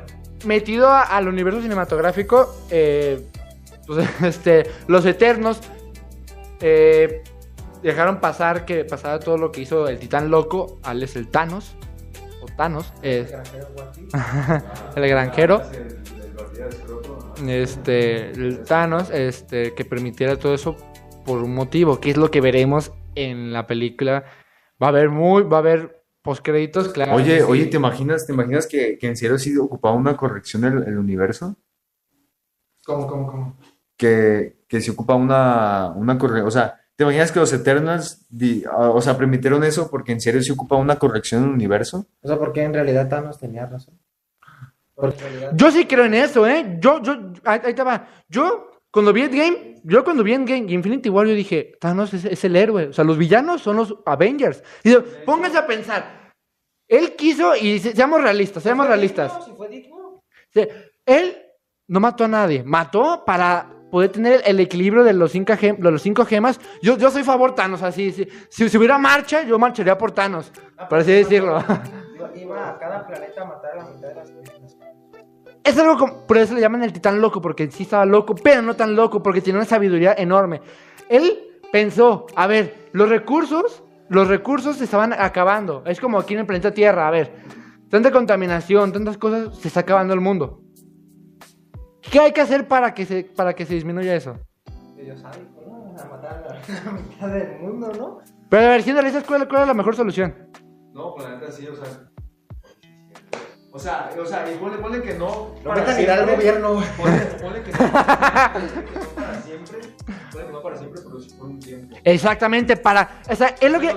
[0.45, 3.27] metido a- al universo cinematográfico, eh,
[3.89, 5.61] pues, este, los Eternos
[6.61, 7.25] eh,
[7.83, 11.75] dejaron pasar que pasara todo lo que hizo el titán loco, Alex el Thanos,
[12.43, 13.27] o Thanos, eh,
[14.95, 15.63] el granjero,
[17.47, 20.77] este, el Thanos, este, que permitiera todo eso
[21.25, 24.25] por un motivo, que es lo que veremos en la película.
[24.81, 27.15] Va a haber muy, va a haber postcréditos, claro.
[27.15, 27.45] Oye, sí.
[27.49, 30.99] oye, ¿te imaginas, te imaginas que, que en serio sí ocupaba una corrección el, el
[30.99, 31.57] universo?
[32.85, 33.57] ¿Cómo, cómo, cómo?
[33.99, 38.65] Que, que se ocupa una, una corrección, o sea, ¿te imaginas que los Eternals, di-
[38.73, 42.07] o sea, permitieron eso porque en serio sí ocupa una corrección en el universo?
[42.23, 43.99] O sea, porque en realidad Thanos tenía razón.
[44.97, 45.51] Realidad...
[45.55, 46.77] Yo sí creo en eso, ¿eh?
[46.81, 47.13] Yo, yo,
[47.45, 48.09] ahí, ahí te va.
[48.29, 52.25] Yo, cuando vi Endgame, yo cuando vi Endgame y Infinity War, yo dije, Thanos es,
[52.25, 52.87] es el héroe.
[52.89, 54.63] O sea, los villanos son los Avengers.
[54.85, 56.33] Y pónganse a pensar.
[56.89, 59.45] Él quiso, y se- seamos realistas, seamos realistas.
[59.45, 60.23] Si fue digno.
[60.53, 60.69] Se-
[61.07, 61.37] Él
[61.89, 62.63] no mató a nadie.
[62.65, 66.61] Mató para poder tener el equilibrio de los cinco, gem- los cinco gemas.
[66.83, 68.13] Yo, yo soy favor Thanos, así.
[68.13, 70.53] Si, si, si hubiera marcha, yo marcharía por Thanos.
[70.89, 71.59] Por así decirlo.
[72.35, 74.77] Iba, a cada planeta a matar a la mitad de las personas.
[75.65, 78.63] Es algo como, por eso le llaman el titán loco, porque sí estaba loco, pero
[78.63, 80.61] no tan loco, porque tiene una sabiduría enorme.
[81.09, 81.39] Él
[81.73, 85.83] pensó, a ver, los recursos, los recursos se estaban acabando.
[85.87, 87.35] Es como aquí en el planeta Tierra, a ver,
[87.91, 90.63] tanta contaminación, tantas cosas, se está acabando el mundo.
[92.11, 94.37] ¿Qué hay que hacer para que se, para que se disminuya eso?
[94.99, 96.01] Ellos saben, ¿no?
[96.01, 98.19] A matar a la, mitad del mundo, ¿no?
[98.49, 100.35] Pero a ver, siendo realistas, ¿cuál, cuál es la mejor solución?
[100.95, 101.85] No, pues la neta sí, o sea.
[103.71, 105.55] O sea, o sea, y ponle, ponle que no.
[105.63, 106.83] Lo metan a ir al gobierno.
[106.97, 107.79] Ponle, ponle que no.
[107.79, 109.79] no para siempre.
[110.33, 111.97] Ponle que no para siempre, pero sí por un tiempo.
[112.03, 113.21] Exactamente, para...
[113.31, 113.95] O sea, es lo que...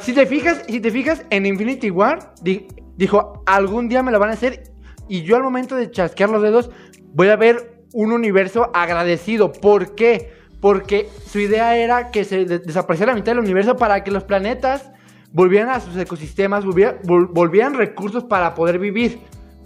[0.00, 4.18] Si te fijas, si te fijas en Infinity War, di- dijo, algún día me lo
[4.18, 4.72] van a hacer
[5.06, 6.70] y yo al momento de chasquear los dedos
[7.12, 9.52] voy a ver un universo agradecido.
[9.52, 10.32] ¿Por qué?
[10.60, 14.24] Porque su idea era que se de- desapareciera la mitad del universo para que los
[14.24, 14.90] planetas
[15.32, 19.20] volvieran a sus ecosistemas, volvieran, vol- volvieran recursos para poder vivir.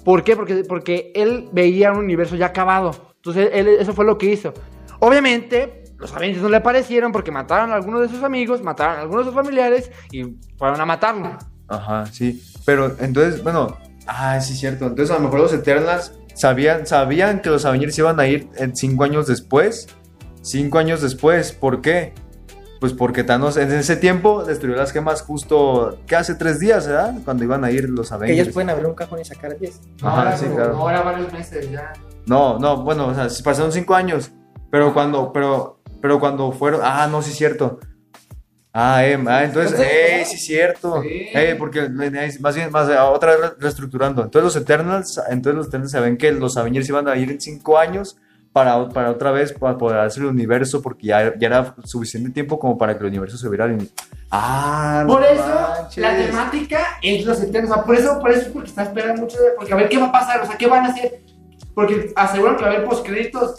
[0.04, 0.37] ¿Por qué?
[0.37, 3.12] Porque, porque él veía un universo ya acabado.
[3.16, 4.52] Entonces, él, eso fue lo que hizo.
[5.00, 9.00] Obviamente, los Avengers no le aparecieron porque mataron a algunos de sus amigos, mataron a
[9.02, 10.24] algunos de sus familiares y
[10.59, 11.38] fueron a matarlo.
[11.68, 12.42] Ajá, sí.
[12.66, 13.76] Pero entonces, bueno,
[14.07, 14.87] ah, sí, cierto.
[14.87, 18.77] Entonces, a lo mejor los Eternals sabían, sabían que los Avengers iban a ir en
[18.77, 19.88] cinco años después.
[20.42, 22.12] Cinco años después, ¿por qué?
[22.81, 27.14] Pues porque Thanos en ese tiempo destruyó las gemas justo, ¿qué hace tres días, verdad?
[27.25, 28.40] Cuando iban a ir los Que Avengers.
[28.40, 29.81] ellos pueden abrir un cajón y sacar 10.
[30.03, 30.77] Ajá, sí, claro.
[30.77, 31.94] Ahora varios meses ya.
[32.27, 34.33] No, no, bueno, o sea, pasaron cinco años.
[34.70, 37.79] Pero cuando, pero, pero cuando fueron, ah, no, sí es cierto.
[38.77, 41.01] Ah, eh, ah, entonces, eh, sí es cierto.
[41.01, 41.09] Sí.
[41.33, 44.25] Eh, porque más bien, más eh, otra vez re- reestructurando.
[44.25, 47.79] Entonces los Eternals, entonces los Eternals saben que los Avengers iban a ir en cinco
[47.79, 48.17] años
[48.53, 52.59] para, para otra vez para poder hacer el universo, porque ya, ya era suficiente tiempo
[52.59, 53.69] como para que el universo se viera.
[54.31, 55.99] Ah, no Por eso, manches.
[56.03, 57.71] la temática es los eternos.
[57.71, 59.37] O sea, por eso, por eso es porque está esperando mucho.
[59.57, 61.21] Porque a ver qué va a pasar, o sea, qué van a hacer.
[61.75, 63.55] Porque aseguran que va a haber postcréditos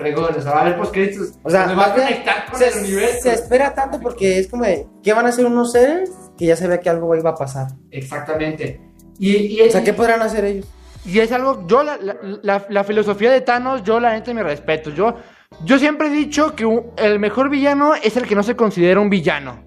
[0.00, 1.34] fregones, o sea, va a haber postcréditos.
[1.44, 3.18] O sea, va a conectar con se, el universo.
[3.22, 6.10] se espera tanto porque es como de, ¿qué van a hacer unos seres?
[6.36, 7.68] Que ya se ve que algo iba a pasar.
[7.90, 8.80] Exactamente.
[9.18, 10.66] Y, y, O sea, ¿qué podrán hacer ellos?
[11.04, 14.42] Y es algo, yo la, la, la- la filosofía de Thanos, yo la neta me
[14.42, 14.90] respeto.
[14.90, 15.14] Yo,
[15.64, 19.00] yo siempre he dicho que un- el mejor villano es el que no se considera
[19.00, 19.64] un villano.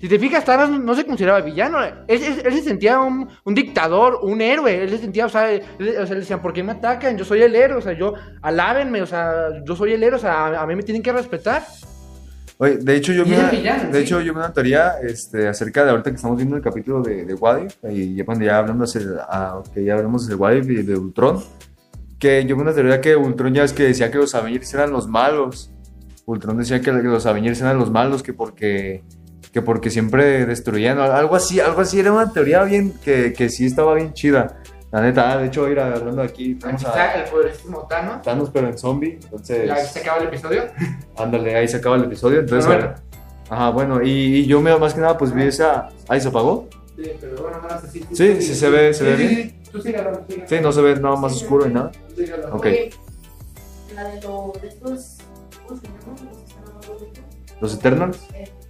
[0.00, 1.82] Si te fijas, Thanos no se consideraba villano.
[1.82, 4.82] Él, él- él se sentía un, un dictador, un héroe.
[4.84, 7.16] Él se sentía, o sea, él- o sea, le decían, ¿por qué me atacan?
[7.18, 10.20] Yo soy el héroe, o sea, yo, alábenme, o sea, yo soy el héroe, o
[10.20, 11.64] sea, a, a mí me tienen que respetar.
[12.60, 14.04] Oye, de hecho yo vi una, villano, de sí.
[14.04, 17.24] hecho yo vi una teoría este, acerca de ahorita que estamos viendo el capítulo de,
[17.24, 20.54] de What If, y ya cuando ya hablamos de, ah, que ya hablamos de What
[20.54, 21.40] If y de Ultron,
[22.18, 24.90] que yo vi una teoría que Ultron ya es que decía que los Avengers eran
[24.90, 25.70] los malos.
[26.26, 29.04] Ultron decía que, que los Avengers eran los malos, que porque
[29.52, 33.66] que porque siempre destruían, algo así, algo así, era una teoría bien, que, que sí
[33.66, 34.60] estaba bien chida.
[34.90, 38.22] La neta, ah, de hecho, ir hablando aquí, vamos a el poderísimo Thanos.
[38.22, 39.96] Thanos, pero en zombie, entonces...
[39.96, 40.64] acaba el episodio.
[41.16, 42.40] Ándale, ahí se acaba el episodio.
[42.40, 42.94] Entonces, bueno.
[43.50, 45.88] Ajá, bueno, y, y yo me, más que nada pues vi esa.
[46.08, 46.68] Ahí se apagó.
[46.96, 48.04] Sí, pero bueno, nada más así.
[48.12, 49.62] Sí, sí se ve- se ve bien.
[49.72, 50.48] Tú sígalo, sígalo.
[50.48, 51.90] Sí, no se ve nada más oscuro ni nada.
[52.14, 52.22] Tú.
[52.52, 52.66] Ok.
[53.94, 55.16] La de lo de estos.
[55.66, 56.28] ¿Cómo se llaman?
[56.76, 57.20] Los ahorita.
[57.60, 58.18] ¿Los Eternals?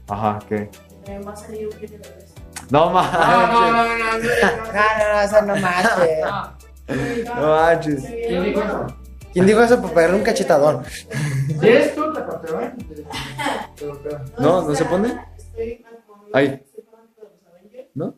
[0.09, 0.71] Ajá, ¿qué?
[1.07, 2.35] eh, va a salir un video de vez.
[2.71, 3.51] No No, no, manches.
[3.51, 6.21] no, no, no, No, no, no, eso no manches.
[6.25, 7.35] no.
[7.35, 8.05] No manches.
[8.27, 8.87] ¿Quién dijo eso?
[9.33, 10.85] ¿Quién dijo eso para pegarle un cachetadón?
[10.85, 12.73] Si eres tú, te cortó, ¿eh?
[14.38, 15.09] No, ¿no se pone?
[15.37, 16.47] Estoy con- Ahí.
[16.47, 18.14] Avengers.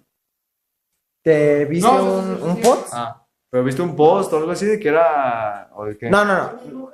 [1.22, 2.88] ¿Te viste No, un, un post?
[2.92, 5.70] Ah, pero viste un post o algo así de que era.
[5.74, 6.08] ¿O de qué?
[6.08, 6.90] No, no, no.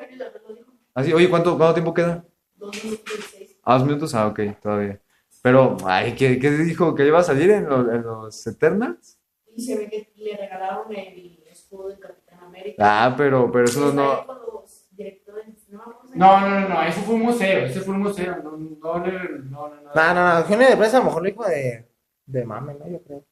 [0.95, 2.25] Así, oye, ¿cuánto, ¿cuánto tiempo queda?
[2.57, 3.56] Dos minutos y seis.
[3.67, 4.15] Ah, dos minutos.
[4.15, 5.01] Ah, ok, todavía.
[5.43, 6.95] Pero, ay, ¿qué, qué dijo?
[6.95, 9.19] ¿Que iba a salir en los, en los Eternals?
[9.57, 13.07] Y se ve que le regalaron el escudo de Capitán América.
[13.07, 14.27] Ah, pero, pero eso no.
[14.27, 18.37] No, No, no, no, no, ese fue un museo, ese fue un museo.
[18.43, 19.13] No, no, le-
[19.51, 19.95] no, no, no.
[19.95, 20.39] No, no, no.
[20.41, 21.89] Eugenio de Prensa a lo mejor lo dijo de,
[22.27, 22.89] de mame, ¿no?
[22.89, 23.25] Yo creo.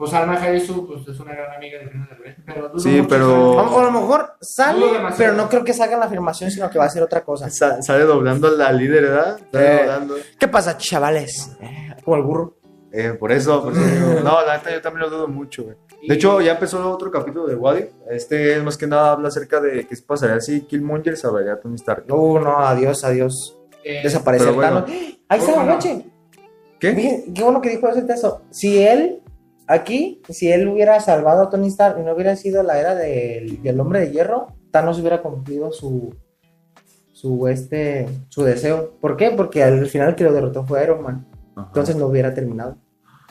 [0.00, 3.08] Pues Alma Jaisu, pues es una gran amiga de Eugenio Derbez, pero dudo Sí, mucho
[3.08, 4.86] pero- O, o a lo mejor sale,
[5.18, 7.50] pero no creo que salga la afirmación, sino que va a ser otra cosa.
[7.50, 9.38] Sa- sale doblando a la líder, ¿verdad?
[9.52, 9.78] Sale Eh.
[9.80, 10.14] doblando.
[10.38, 11.54] ¿Qué pasa, chavales?
[11.60, 12.56] Eh, Como el burro.
[12.92, 15.76] Eh, por eso, por eso digo, No, la neta yo también lo dudo mucho, güey.
[16.08, 17.88] De hecho, ya empezó otro capítulo de What If.
[18.10, 22.04] Este más que nada habla acerca de qué pasaría si Killmonger salvaría a Tony Stark.
[22.10, 23.58] Uh, no, adiós, adiós.
[23.84, 24.84] Eh, Desapareció pero bueno.
[24.86, 24.90] Thanos.
[25.28, 25.72] Ahí está, Bueno.
[25.74, 26.06] noche.
[26.80, 26.92] ¿Qué?
[26.92, 28.40] Bien, qué bueno que dijo ese texto.
[28.50, 29.19] Si él,
[29.72, 33.62] aquí, si él hubiera salvado a Tony Stark y no hubiera sido la era del,
[33.62, 36.14] del hombre de hierro, Thanos hubiera cumplido su,
[37.12, 38.94] su, este, su deseo.
[39.00, 39.30] ¿Por qué?
[39.30, 41.26] Porque al final el que lo derrotó fue Iron Man.
[41.56, 41.66] Ajá.
[41.68, 42.76] Entonces no hubiera terminado.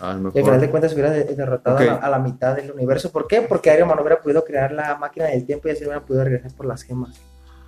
[0.02, 3.12] Y al final de cuentas hubiera de- derrotado a, la, a la mitad del universo.
[3.12, 3.42] ¿Por qué?
[3.42, 6.24] Porque Iron Man no hubiera podido crear la máquina del tiempo y así hubiera podido
[6.24, 7.20] regresar por las gemas.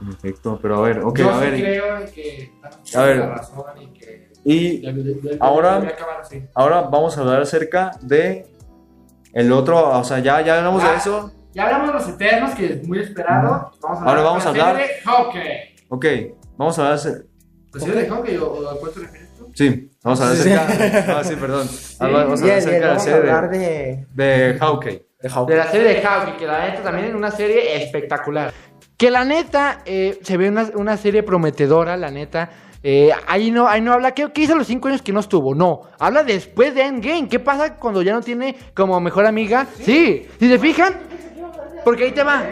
[0.02, 1.60] En efecto, pero a ver, ok, yo a sí ver.
[1.62, 3.18] creo que Thanos A ver.
[3.18, 4.84] la razón y que Y
[5.40, 6.44] Ahora- así.
[6.56, 8.48] ahora vamos a hablar acerca de
[9.34, 10.96] el otro, o sea, ya, ya hablamos de Ah.
[10.98, 11.32] eso.
[11.54, 13.72] Ya hablamos de los Eternos, que es muy esperado.
[13.82, 15.76] Vamos a Ahora vamos a de la hablar- serie de Hawkeye.
[15.90, 16.06] Ok,
[16.58, 17.00] vamos a hablar
[17.74, 19.52] ¿La serie de Hawkeye o, o a cuál te refieres tú?
[19.54, 20.52] Sí, vamos a hablar Sí.
[20.54, 21.20] acerca.
[21.20, 21.68] Ah, sí, perdón.
[22.00, 25.06] Ah, Vamos a hablar acerca de la serie hablar de, de, de Hawkeye.
[25.22, 25.30] de.
[25.48, 28.52] De la serie de Hawkeye, que la neta también es una serie espectacular.
[28.98, 32.50] Que la neta eh, se ve una, una serie prometedora, la neta.
[32.84, 35.54] Eh, ahí, no, ahí no habla, ¿qué, qué hizo los cinco años que no estuvo?
[35.54, 37.28] No, habla después de Endgame.
[37.30, 39.68] ¿Qué pasa cuando ya no tiene como mejor amiga?
[39.82, 40.96] Sí, si se fijan,
[41.86, 42.44] porque ahí te va.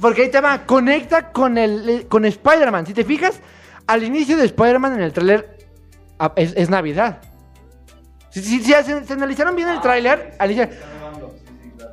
[0.00, 0.66] Porque ahí te va.
[0.66, 2.86] Conecta con el eh, con Spider-Man.
[2.86, 3.40] Si te fijas,
[3.86, 5.58] al inicio de Spider-Man en el tráiler
[6.18, 7.20] ah, es, es Navidad.
[8.30, 10.70] Si, si- si se, se analizaron bien el tráiler, al inicio-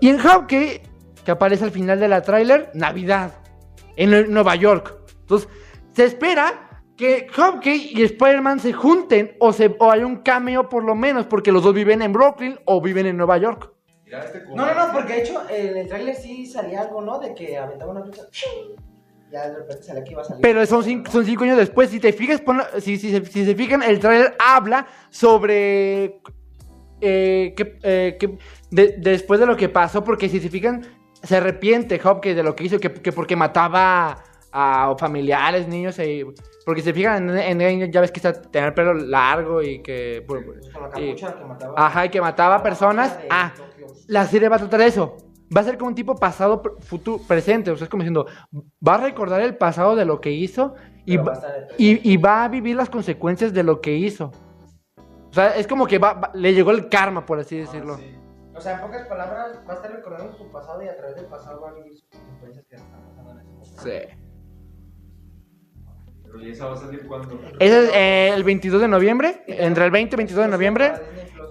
[0.02, 0.82] y en Hawkeye,
[1.26, 3.34] que aparece al final de la tráiler, Navidad,
[3.96, 4.96] en Nue- Nueva York.
[5.22, 5.50] Entonces,
[5.94, 6.67] se espera
[6.98, 11.26] que Hawkeye y Spider-Man se junten o, se, o hay un cameo por lo menos,
[11.28, 13.72] porque los dos viven en Brooklyn o viven en Nueva York.
[14.56, 17.20] No, no, no, porque de hecho en el trailer sí salía algo, ¿no?
[17.20, 18.24] De que aventaba una flecha.
[19.30, 20.42] Ya de repente salía que iba a salir.
[20.42, 21.90] Pero son cinco, son cinco años después.
[21.90, 26.22] Si te fijas, ponlo- si, si se- si se fijan, el tráiler habla sobre
[27.02, 28.38] eh, que, eh, que
[28.72, 30.86] de- después de lo que pasó, porque si se fijan,
[31.22, 36.26] se arrepiente Hopkins de lo que hizo, que, que porque mataba a familiares, niños, eh,
[36.68, 40.22] porque se fijan en, en- ya ves que está tener el pelo largo y que...
[40.28, 41.74] por- Con la capucha que mataba.
[41.78, 43.18] Ajá, y que mataba personas.
[43.30, 43.54] Ah,
[44.08, 45.16] la serie va a tratar eso.
[45.56, 47.72] Va a ser como un tipo pasado, futuro, presente.
[47.72, 48.26] O sea, es como diciendo,
[48.86, 50.76] va a recordar el pasado de lo que hizo
[51.06, 51.42] y, va va,
[51.78, 54.34] y, y va a vivir las consecuencias de lo que hizo.
[55.30, 57.98] O sea, es como que va- le llegó el karma, por así decirlo.
[58.54, 61.28] O sea, en pocas palabras, va a estar recordando su pasado y a través del
[61.28, 63.82] pasado va a vivir sus consecuencias que están pasando en ese momento.
[63.84, 64.27] Sí.
[66.28, 67.40] Pero ¿y esa va a salir cuándo?
[67.60, 70.94] Ese es eh, el 22 de noviembre, entre el 20 y 22 de noviembre.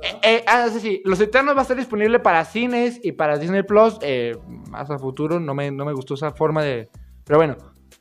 [0.02, 1.02] Eh, eh, ah, sí, sí.
[1.04, 3.98] Los Eternos va a estar disponible para cines y para Disney Plus.
[4.02, 4.36] eh,
[4.70, 5.40] más a futuro.
[5.40, 6.88] No me, no me gustó esa forma de.
[7.24, 7.56] Pero bueno.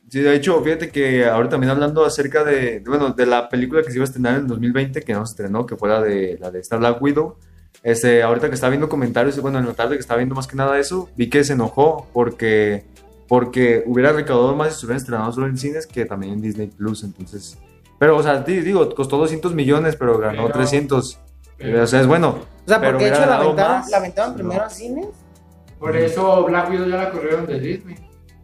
[0.08, 3.82] Sí, de hecho, fíjate que ahora también hablando acerca de, de, bueno, de la película
[3.82, 6.38] que se iba a estrenar en 2020, que no se estrenó, que fue la de,
[6.40, 7.36] la de Star Black Widow,
[7.82, 10.56] este, ahorita que estaba viendo comentarios, bueno, en la tarde que estaba viendo más que
[10.56, 12.84] nada eso, vi que se enojó porque,
[13.28, 16.68] porque hubiera recaudado más si se hubieran estrenado solo en cines que también en Disney
[16.68, 17.58] Plus, entonces...
[17.98, 21.18] Pero, o sea, di- digo, costó 200 millones, pero ganó Pero- 300.
[21.82, 22.28] o sea, es bueno.
[22.64, 24.66] O sea, pero porque de hecho la aventaron, la aventaron primero No.
[24.66, 25.06] a cines.
[25.78, 27.96] Por eso Black Widow ya la corrieron de Disney.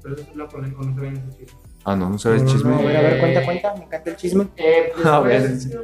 [0.03, 1.59] Por eso la ponen con ese chisme.
[1.85, 2.71] Ah, no, no sabes No, chisme.
[2.71, 4.49] no, a ver, a ver, cuenta, cuenta, me encanta el chisme.
[4.57, 5.43] Eh, A ver.
[5.51, 5.79] después.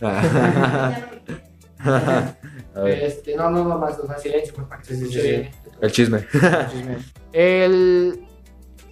[2.86, 5.22] Este, no, no, no más, o sea, silencio, pues para que se Sí, sí, escuche
[5.22, 5.50] sí, bien.
[5.80, 6.24] el chisme.
[7.32, 8.24] El.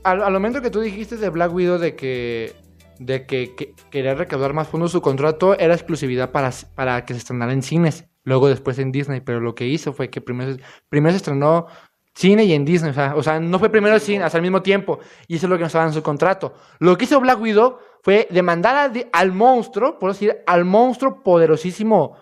[0.04, 2.54] Al, al momento que tú dijiste de Black Widow de que.
[2.98, 7.18] De que, que quería recaudar más fondos, su contrato era exclusividad para, para que se
[7.18, 8.06] estrenara en cines.
[8.24, 9.20] Luego después en Disney.
[9.20, 11.66] Pero lo que hizo fue que primero, se- primero se estrenó
[12.14, 12.92] cine y en Disney.
[12.92, 14.98] O sea, o sea, no fue primero cine, hasta al mismo tiempo.
[15.28, 16.54] Y eso es lo que no estaba en su contrato.
[16.78, 22.16] Lo que hizo Black Widow fue demandar al monstruo, por decir, al monstruo poderosísimo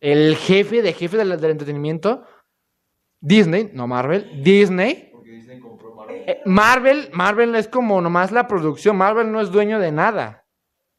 [0.00, 2.24] el jefe de jefe del, del entretenimiento,
[3.20, 5.12] Disney, no Marvel, Disney.
[6.26, 10.46] Eh, Marvel, Marvel es como nomás la producción, Marvel no es dueño de nada.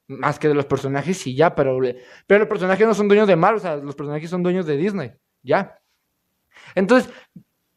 [0.07, 1.79] Más que de los personajes sí ya, pero,
[2.27, 4.77] pero los personajes no son dueños de Marvel, o sea, los personajes son dueños de
[4.77, 5.79] Disney, ya.
[6.75, 7.11] Entonces,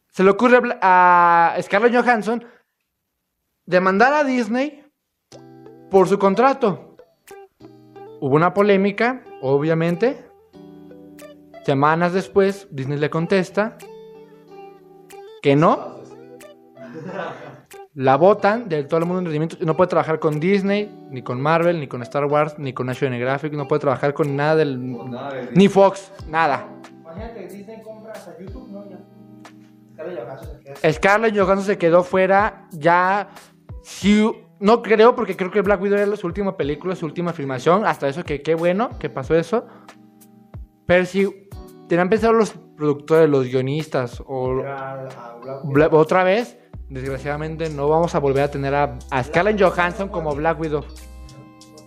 [0.09, 2.45] se le ocurre a Scarlett Johansson
[3.65, 4.83] demandar a Disney
[5.89, 6.97] por su contrato.
[8.19, 10.25] Hubo una polémica, obviamente.
[11.65, 13.77] Semanas después, Disney le contesta
[15.41, 15.95] que no.
[17.95, 19.65] La votan del todo el mundo de entretenimiento.
[19.65, 23.17] No puede trabajar con Disney, ni con Marvel, ni con Star Wars, ni con National
[23.17, 23.53] Geographic.
[23.53, 24.95] No puede trabajar con nada del.
[25.53, 26.67] Ni Fox, nada.
[27.01, 27.81] Imagínate, Disney
[28.39, 28.85] YouTube, ¿no?
[28.89, 28.99] Ya.
[29.95, 33.29] Scarlett Johansson se queda- Scarlett Johansson se quedó fuera ya.
[33.81, 37.85] Sí, no creo, porque creo que Black Widow era su última película, su última filmación.
[37.85, 39.65] Hasta eso, que qué bueno que pasó eso.
[40.85, 41.44] Pero si
[41.87, 45.07] tenían pensado los productores, los guionistas, o a.
[45.63, 46.57] Bla- otra vez,
[46.89, 50.83] desgraciadamente no vamos a volver a tener a, a Scarlett Johansson como Black Widow.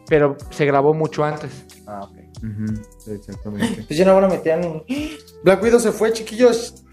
[0.08, 1.66] Pero se grabó mucho antes.
[1.86, 2.16] Ah, ok.
[2.38, 3.82] Ujú, exactamente.
[3.86, 5.18] Pues ya no van a meter ni.
[5.42, 6.84] Black Widow se fue, chiquillos.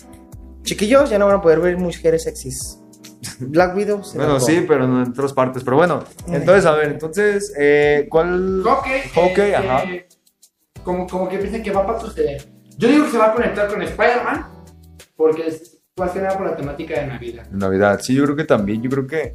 [0.63, 2.81] Chiquillos, ya no van a poder ver mujeres sexys.
[3.39, 4.45] Black Widow se Bueno, largó.
[4.45, 5.63] sí, pero no en otras partes.
[5.63, 8.61] Pero bueno, entonces, a ver, entonces, eh, ¿cuál?
[8.63, 9.83] Hockey, Hockey, ajá.
[10.83, 12.51] Como, como que piensan que va a suceder.
[12.77, 14.45] Yo digo que se va a conectar con Spider-Man.
[15.15, 17.47] Porque es más que nada por la temática de Navidad.
[17.51, 19.33] Navidad, sí, yo creo que también, yo creo que,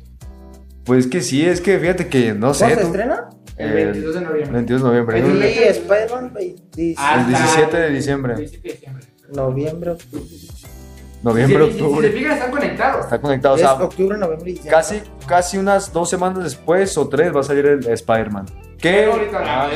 [0.85, 3.31] pues que sí, es que fíjate que, no sé, ¿Cuándo se estrena?
[3.57, 4.53] El el 22 de noviembre.
[4.53, 5.29] 22 de noviembre, El ¿no?
[5.31, 9.07] Yo le- leí Spider-Man 20 Ah, el 17 de diciembre, 17 de diciembre.
[9.33, 9.97] noviembre.
[11.23, 13.05] noviembre, Si- si- Si, octubre, se fijan, están conectados.
[13.05, 14.71] está conectado, o es sea, octubre, noviembre y diciembre.
[14.77, 18.47] casi, casi unas dos semanas después o tres va a salir el Spider-Man.
[18.79, 19.11] ¿Qué?
[19.35, 19.69] Ah,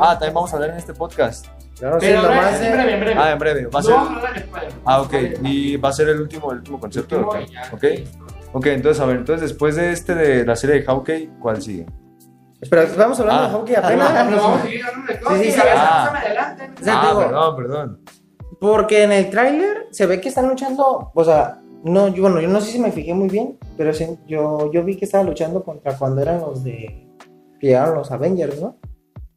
[0.00, 1.46] Ah, también vamos a hablar en este podcast.
[1.78, 3.20] Claro, sí, Pero nomás breve, de- breve, breve.
[3.20, 3.94] Ah, en breve, va a No ser...
[3.94, 4.62] vamos a Spider-Man.
[4.84, 5.14] Ah, ok,
[5.44, 7.70] y va a ser el último, el último concepto, Último ok, y ya.
[7.72, 7.84] ok,
[8.54, 11.86] ok, entonces, a ver, entonces después de este de la serie de Hawkeye, ¿cuál sigue?
[12.60, 13.46] Espera, vamos hablando Ah.
[13.48, 14.12] de hockey Pero apenas.
[14.42, 15.38] vamos a seguir hablando de Sí, cosas.
[15.40, 15.60] sí, sí.
[15.64, 16.08] Ah.
[16.10, 16.70] Pásame adelante.
[16.80, 18.00] O sea, ah, digo- perdón, perdón.
[18.60, 22.48] Porque en el tráiler se ve que están luchando, o sea, no, yo, bueno, yo
[22.48, 25.62] no sé si me fijé muy bien, pero sí, yo, yo vi que estaba luchando
[25.62, 27.06] contra cuando eran los de,
[27.60, 28.76] que llegaron los Avengers, ¿no?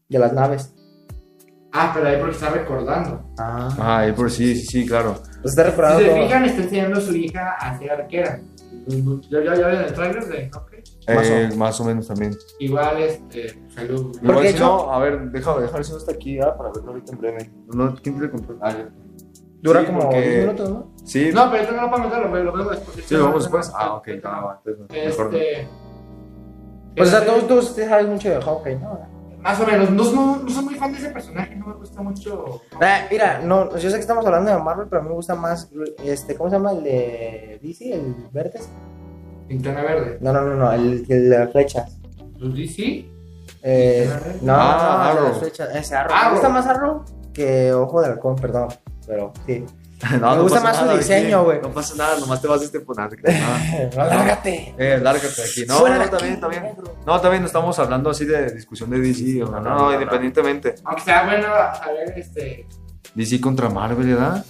[0.10, 0.74] De las naves.
[1.74, 3.24] Ah, pero ahí porque está recordando.
[3.38, 3.70] Ah.
[3.80, 5.16] Ah, ahí por sí, sí, sí, claro.
[5.42, 6.16] Pues está Si recordando se todo.
[6.24, 8.40] fijan, está enseñando a su hija a ser arquera.
[9.30, 10.80] ¿Ya, ya, ya ven el trailer de Hockey?
[11.08, 12.36] Más o- Eh, más o menos también.
[12.60, 14.18] Igual, este, salud.
[14.22, 16.90] Igual si yo- no, a ver, déjame dejar si no está aquí ah, para verlo
[16.92, 17.52] ahorita en breve.
[17.74, 18.58] No, ¿Quién el control?
[18.62, 18.90] Ah, ya.
[19.62, 20.92] Dura Sí, como porque- 10 minutos, ¿no?
[21.06, 23.06] Sí, No, pero esto no lo podemos ver, lo, lo vemos después.
[23.06, 23.72] sí, lo vamos después.
[23.76, 25.38] Ah, ok, va, entonces no, mejor no.
[25.38, 25.68] Este.
[26.98, 29.00] Pues, o sea, todos, todos ustedes saben mucho de hockey, ¿no?
[29.42, 29.90] Más o menos.
[29.92, 32.62] No, no, no soy muy fan de ese personaje, no me gusta mucho.
[32.82, 35.36] Eh, mira, no, yo sé que estamos hablando de Marvel, pero a mí me gusta
[35.36, 35.70] más,
[36.04, 38.70] este, ¿cómo se llama el de DC, el Vertes?
[39.50, 40.18] Linterna verde.
[40.22, 41.98] No, no, no, no, el, el de las flechas.
[42.40, 43.06] Pues DC.
[43.64, 44.10] Eh,
[44.42, 45.30] no, Ah, no, no, el de Arrow.
[45.30, 46.14] las flechas, ese Arrow.
[46.16, 46.26] Arrow.
[46.26, 48.68] Me gusta más Arrow que Ojo de Halcón, perdón,
[49.08, 49.66] pero sí.
[50.20, 51.62] No, Me no gusta más su diseño, güey.
[51.62, 53.40] No pasa nada, nomás te vas a este nada, te creas,
[53.96, 54.06] nada.
[54.16, 54.74] Lárgate.
[54.78, 55.66] Eh, lárgate de aquí.
[55.68, 56.64] No, Fuera no, también, también.
[57.06, 60.76] No, también no estamos hablando así de discusión de DC, o no, no, independientemente.
[60.84, 62.68] Aunque sea bueno saber este.
[63.14, 64.46] DC contra Marvel, ¿verdad?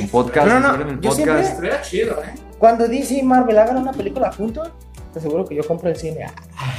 [0.00, 1.46] Un podcast, No, no, si quieren el yo podcast.
[1.46, 2.34] siempre- chido, ¿eh?
[2.58, 4.70] Cuando DC y Marvel hagan una película juntos,
[5.12, 6.26] te aseguro que yo compro el cine.
[6.56, 6.74] Ah,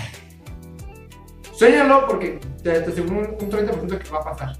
[1.53, 4.57] Suéñalo porque te, te aseguro un, un 30% que va a pasar.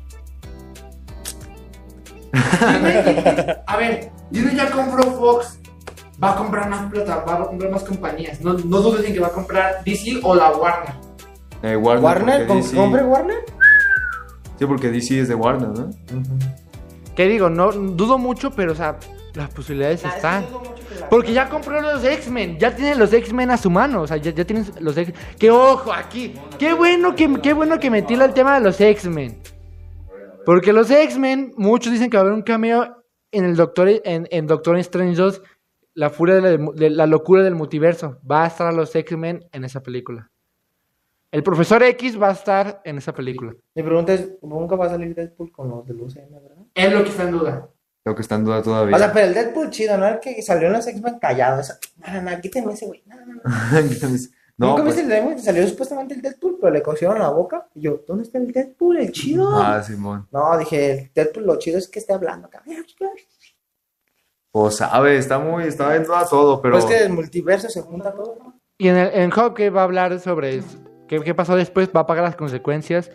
[3.66, 5.60] A ver, Disney ya compró Fox.
[6.24, 8.42] Va a comprar más plata, va a comprar más compañías.
[8.42, 10.94] No, no dudes en que va a comprar DC o la Warner.
[11.62, 13.38] Eh, Warner, Warner, porque ¿con- DC ¿compre Warner?
[14.58, 15.90] Sí, porque DC es de Warner, ¿no?
[17.16, 17.50] ¿Qué digo?
[17.50, 18.98] No dudo mucho, pero o sea,
[19.36, 20.46] las posibilidades están.
[21.12, 24.32] Porque ya compró los X-Men, ya tienen los X-Men a su mano, o sea, ya,
[24.32, 25.14] ya tienen los X.
[25.38, 26.34] ¡Qué ojo aquí!
[26.58, 29.38] ¡Qué bueno que, qué bueno que metí el tema de los X-Men!
[30.48, 34.30] Porque los X-Men, muchos dicen que va a haber un cameo en el Doctor, en,
[34.32, 35.42] en Doctor Strange 2,
[35.94, 38.18] la furia de la, de la locura del multiverso.
[38.20, 40.32] Va a estar los X-Men en esa película.
[41.34, 43.56] El Profesor X va a estar en esa película.
[43.76, 46.64] Mi pregunta es, ¿nunca va a salir Deadpool con los del UCM, verdad?
[46.74, 47.70] Es lo que está en duda.
[48.06, 48.96] Creo que está en duda todavía.
[48.96, 50.08] O sea, pero el Deadpool chido, ¿no?
[50.08, 51.60] El que salió en los X-Men callado.
[51.60, 51.78] Esa...
[51.98, 53.04] No, no, no, quítenme ese güey.
[53.06, 53.42] No, no, no.
[54.58, 57.30] no, ¿Nunca pues- viste el demo que salió supuestamente el Deadpool, pero le cosieron la
[57.30, 57.68] boca?
[57.76, 59.50] Y yo, ¿dónde está el Deadpool, el chido?
[59.56, 60.28] Ah, Simón.
[60.32, 62.48] No, dije, el Deadpool lo chido es que esté hablando.
[62.48, 62.64] acá.
[64.52, 66.74] Pues sabe, está muy, está en duda todo, pero.
[66.74, 68.60] Pues que el multiverso se junta todo, ¿no?
[68.80, 70.62] Y en, el, en Hawkeye va a hablar sobre
[71.08, 73.12] qué, qué pasó después, va a pagar las consecuencias.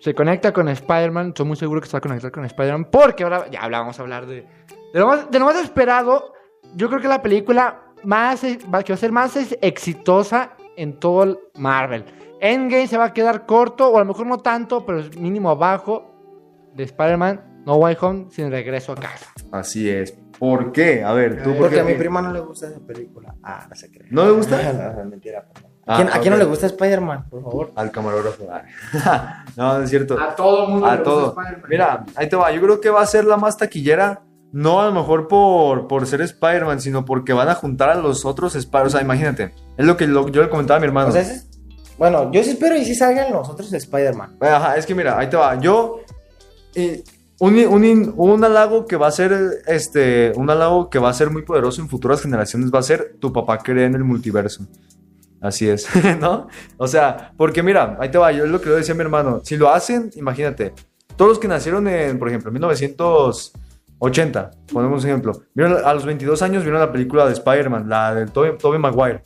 [0.00, 3.22] Se conecta con Spider-Man, estoy muy seguro que se va a conectar con Spider-Man, porque
[3.24, 4.46] ahora ya hablamos vamos a hablar de,
[4.92, 6.32] de, lo más, de lo más esperado.
[6.74, 11.24] Yo creo que la película más, va, que va a ser más exitosa en todo
[11.24, 12.04] el Marvel.
[12.40, 15.50] Endgame se va a quedar corto, o a lo mejor no tanto, pero es mínimo
[15.50, 16.14] abajo
[16.74, 19.32] de Spider-Man No Way Home sin regreso a casa.
[19.50, 20.16] Así es.
[20.38, 21.02] ¿Por qué?
[21.02, 23.34] A ver, tú, ¿por Porque a mi prima no le gusta esa película.
[23.42, 24.08] Ah, no se cree.
[24.10, 24.72] ¿No le gusta?
[24.72, 25.48] No, no, es mentira.
[25.86, 27.28] Ah, ¿A quién, a quién no le gusta Spider-Man?
[27.30, 27.72] Por favor.
[27.74, 28.46] Al camarógrafo.
[28.50, 29.44] Ah.
[29.56, 30.16] no, no es cierto.
[30.36, 31.34] todo el mundo A todo.
[31.68, 32.52] Mira, ahí te va.
[32.52, 34.22] Yo creo que va a ser la más taquillera.
[34.56, 38.24] No a lo mejor por, por ser Spider-Man, sino porque van a juntar a los
[38.24, 38.86] otros Spider-Man.
[38.86, 39.54] O sea, imagínate.
[39.76, 41.08] Es lo que lo- yo le comentaba a mi hermano.
[41.08, 41.48] O sea, ese es-
[41.98, 44.36] Bueno, yo sí espero y sí salgan los otros Spider-Man.
[44.40, 45.58] Ajá, es que mira, ahí te va.
[45.60, 46.00] Yo.
[46.74, 47.02] eh,
[47.38, 49.34] un, un, un halago que va a ser.
[49.66, 50.32] Este.
[50.36, 53.30] Un halago que va a ser muy poderoso en futuras generaciones va a ser tu
[53.32, 54.64] papá cree en el multiverso.
[55.40, 55.86] Así es,
[56.20, 56.48] ¿no?
[56.78, 58.32] O sea, porque mira, ahí te va.
[58.32, 59.40] Yo es lo que le decía a mi hermano.
[59.44, 60.72] Si lo hacen, imagínate.
[61.14, 62.50] Todos los que nacieron en, por ejemplo,
[64.00, 65.32] 1980, ponemos un ejemplo.
[65.54, 69.22] Vieron, a los 22 años vieron la película de Spider-Man, la de Tobey Maguire.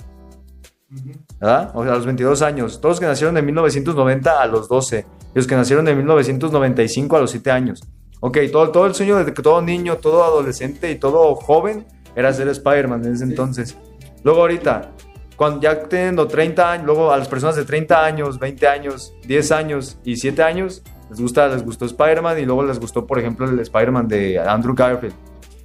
[1.40, 1.70] ¿verdad?
[1.74, 2.80] O sea, a los 22 años.
[2.80, 5.06] Todos los que nacieron de 1990 a los 12.
[5.34, 7.80] Y los que nacieron de 1995 a los 7 años.
[8.20, 12.32] Ok, todo, todo el sueño de que todo niño, todo adolescente y todo joven era
[12.32, 13.76] ser Spider-Man en ese entonces.
[14.22, 14.90] Luego ahorita,
[15.36, 19.52] cuando ya teniendo 30 años, luego a las personas de 30 años, 20 años, 10
[19.52, 23.48] años y 7 años, les, gusta, les gustó Spider-Man y luego les gustó, por ejemplo,
[23.48, 25.14] el Spider-Man de Andrew Garfield.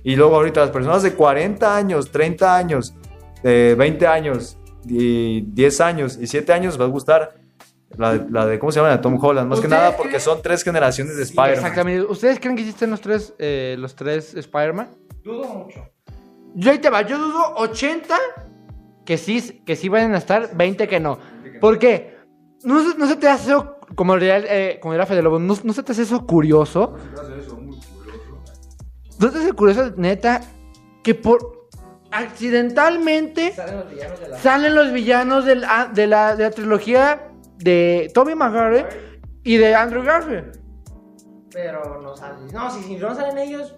[0.04, 2.94] Y luego ahorita las personas de 40 años, 30 años,
[3.44, 7.36] de 20 años, y 10 años y 7 años va a gustar
[7.98, 8.90] la, la de, ¿cómo se llama?
[8.90, 9.50] La Tom Holland.
[9.50, 10.22] Más que ¿Ustedes nada porque creen?
[10.22, 11.54] son tres generaciones de Spider-Man.
[11.58, 12.06] Exactamente.
[12.06, 14.90] ¿Ustedes creen que existen los tres, eh, los tres Spider-Man?
[15.24, 15.80] Dudo mucho.
[16.54, 18.16] Yo ahí te va, yo dudo 80
[19.06, 21.18] que sí, que sí vayan a estar, 20 que no.
[21.62, 22.16] ¿Por qué?
[22.64, 23.54] No, se- no se te hace
[23.96, 26.96] como, real, eh, como era Fede Lobo, no, no se te hace eso curioso.
[29.20, 30.42] ¿No te hace curioso, neta,
[31.04, 31.70] que por
[32.12, 33.54] accidentalmente
[34.38, 38.88] Salen los villanos ah, de, la, de la trilogía de Tobey Maguire
[39.44, 40.60] y de Andrew Garfield?
[41.52, 42.48] Pero no salen.
[42.54, 43.76] No, si no salen ellos...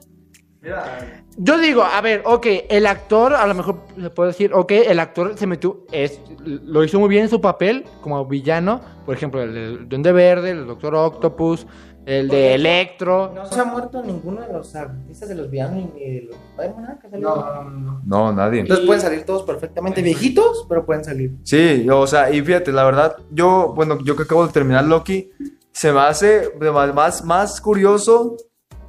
[1.38, 5.00] Yo digo, a ver, ok, el actor, a lo mejor se puede decir, ok, el
[5.00, 9.44] actor se metió, es, lo hizo muy bien en su papel como villano, por ejemplo,
[9.44, 11.68] el del Duende Verde, el Doctor Octopus,
[12.08, 13.34] el de Electro.
[13.36, 16.82] No se ha muerto ninguno de los artistas de los villanos ni de los Spider-Man.
[16.82, 17.36] nada que salió.
[17.36, 18.02] no, no.
[18.06, 18.62] No, nadie.
[18.62, 21.36] Entonces pueden salir todos perfectamente viejitos, pero pueden salir.
[21.44, 25.30] Sí, o sea, y fíjate, la verdad, yo, bueno, yo que acabo de terminar Loki,
[25.74, 26.50] se me hace
[26.94, 28.38] más, más curioso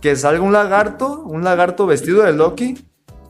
[0.01, 2.85] que salga un lagarto, un lagarto vestido de Loki,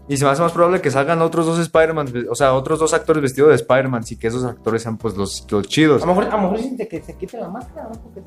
[0.09, 2.95] y se me hace más probable que salgan otros dos Spider-Man, o sea, otros dos
[2.95, 6.03] actores vestidos de Spider-Man, y que esos actores sean pues los, los chidos.
[6.03, 8.01] A lo mejor, a lo mejor siente que se quite la máscara, ¿no?
[8.03, 8.23] Porque...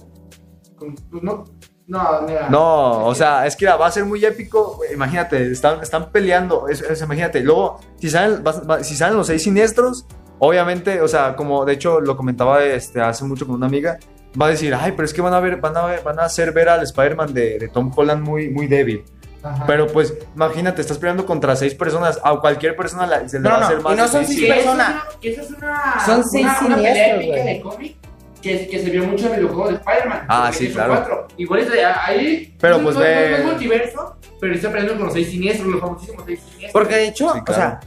[0.79, 1.43] Pues no,
[1.87, 2.49] no, mira.
[2.49, 4.79] No, o sea, es que va a ser muy épico.
[4.93, 6.67] Imagínate, están, están peleando.
[6.67, 10.05] es- es- imagínate, luego, si salen, va- si salen los seis siniestros,
[10.39, 13.99] obviamente, o sea, como de hecho lo comentaba este, hace mucho con una amiga,
[14.39, 16.23] va a decir, ay, pero es que van a ver, van a ver, van a
[16.25, 19.03] hacer ver al Spider-Man de, de Tom Holland muy, muy débil.
[19.43, 19.63] Ajá.
[19.65, 23.49] Pero pues, imagínate, estás peleando contra seis personas, a cualquier persona la- se le No,
[23.49, 24.47] va a no, hacer y más no son difícil.
[24.47, 25.03] seis Que eso es persona.
[25.09, 26.05] una- que eso es una.
[26.05, 27.95] Son seis una, una pelea épica de cómic
[28.41, 30.25] que, que se vio mucho en el videojuego de Spider-Man.
[30.29, 30.93] Ah, sí, claro.
[30.93, 31.27] cuatro.
[31.38, 32.55] Igual es de ahí.
[32.61, 35.67] Pero, no- pues, no, ve- No, es multiverso, pero está peleando con los seis siniestros,
[35.69, 36.71] los famosísimos seis siniestros.
[36.71, 37.61] Porque de hecho, Sí, o claro.
[37.61, 37.79] sea,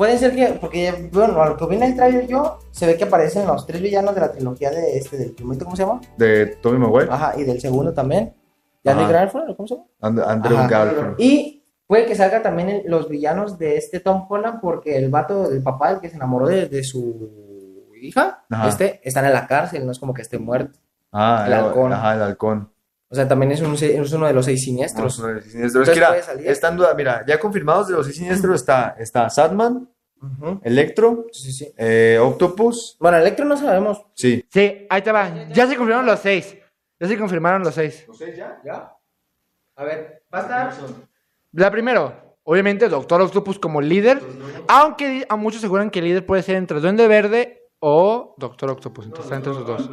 [0.00, 2.96] puede ser que, porque bueno, a lo que vi en el trailer yo, se ve
[2.96, 6.00] que aparecen los tres villanos de la trilogía de este, del primero, ¿cómo se llama?
[6.16, 8.34] De Tobey Maguire, Ajá, y del segundo también.
[8.82, 8.90] ¿De.
[8.92, 9.86] Andrew Garfield, ¿cómo se llama?
[10.00, 10.68] And- Andrew Ajá.
[10.68, 11.14] Garfield.
[11.18, 15.50] Y puede que salga también el- los villanos de este Tom Holland, porque el vato,
[15.50, 17.28] el papá, el que se enamoró de, de su
[18.00, 18.68] hija, Ajá.
[18.70, 20.78] este, están en la cárcel, no es como que esté muerto.
[21.12, 21.92] Ah, El halcón.
[21.92, 22.69] Ajá, el halcón.
[23.12, 25.18] O sea, también es, un, es uno de los seis siniestros.
[25.18, 25.88] Vamos a ver, siniestros.
[25.88, 26.48] Entonces Es que, mira, puede salir.
[26.48, 26.94] está en duda.
[26.94, 29.88] Mira, ya confirmados de los seis siniestros está, está Sadman.
[30.62, 31.72] Electro, Sí, sí.
[31.76, 32.96] eh, Octopus.
[33.00, 34.04] Bueno, Electro no sabemos.
[34.14, 34.44] Sí.
[34.50, 35.28] Sí, ahí te va.
[35.48, 36.56] Ya se confirmaron los seis.
[37.00, 38.04] Ya se confirmaron los seis.
[38.06, 38.60] ¿Los seis ya?
[38.64, 38.92] ¿Ya?
[39.76, 40.72] A ver, va a estar.
[41.52, 44.20] La primero, obviamente, Doctor Octopus como líder.
[44.68, 49.06] Aunque a muchos aseguran que el líder puede ser entre Duende Verde o Doctor Octopus.
[49.06, 49.90] Entonces está entre esos dos.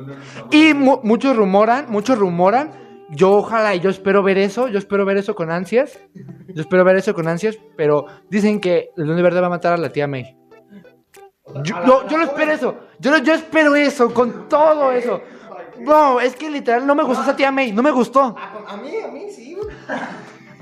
[0.51, 2.86] Y mu- muchos rumoran, muchos rumoran.
[3.09, 4.67] Yo ojalá y yo espero ver eso.
[4.67, 5.97] Yo espero ver eso con ansias.
[6.47, 7.57] Yo espero ver eso con ansias.
[7.75, 10.35] Pero dicen que el Duende Verde va a matar a la tía May.
[11.63, 12.75] Yo, yo, yo lo espero eso.
[12.99, 15.21] Yo, lo- yo espero eso, con todo eso.
[15.79, 17.71] No, es que literal no me gustó esa tía May.
[17.71, 18.35] No me gustó.
[18.67, 19.57] A mí, a mí sí.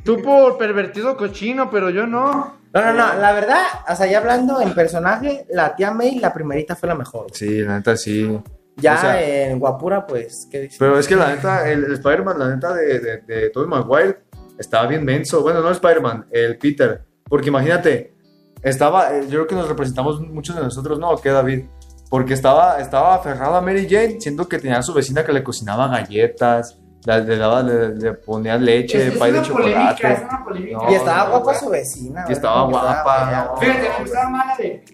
[0.03, 2.57] Tú por pervertido cochino, pero yo no.
[2.73, 6.33] No, no, no, la verdad, o sea, ya hablando en personaje, la tía May, la
[6.33, 7.27] primerita fue la mejor.
[7.31, 8.37] Sí, la neta sí.
[8.77, 10.77] Ya O sea- en Guapura, pues, ¿qué dices?
[10.79, 14.19] Pero es que la neta, el, el Spider-Man, la neta de, de, de Tobey Maguire
[14.57, 15.41] estaba bien menso.
[15.41, 17.03] Bueno, no el Spider-Man, el Peter.
[17.27, 18.13] Porque imagínate,
[18.61, 21.15] estaba, eh, yo creo que nos representamos muchos de nosotros, ¿no?
[21.17, 21.65] ¿Qué, David?
[22.09, 25.43] Porque estaba, estaba aferrado a Mary Jane, siendo que tenía a su vecina que le
[25.43, 29.89] cocinaba galletas, Le, le, daba- le- le ponía leche, Es- es pay de una polémica,
[29.91, 30.25] es chocolate.
[30.27, 30.77] una polémica.
[30.77, 32.25] No, y estaba no, guapa su vecina.
[32.27, 33.55] Y estaba guapa.
[33.59, 34.85] Fíjate, me gustaba más la de.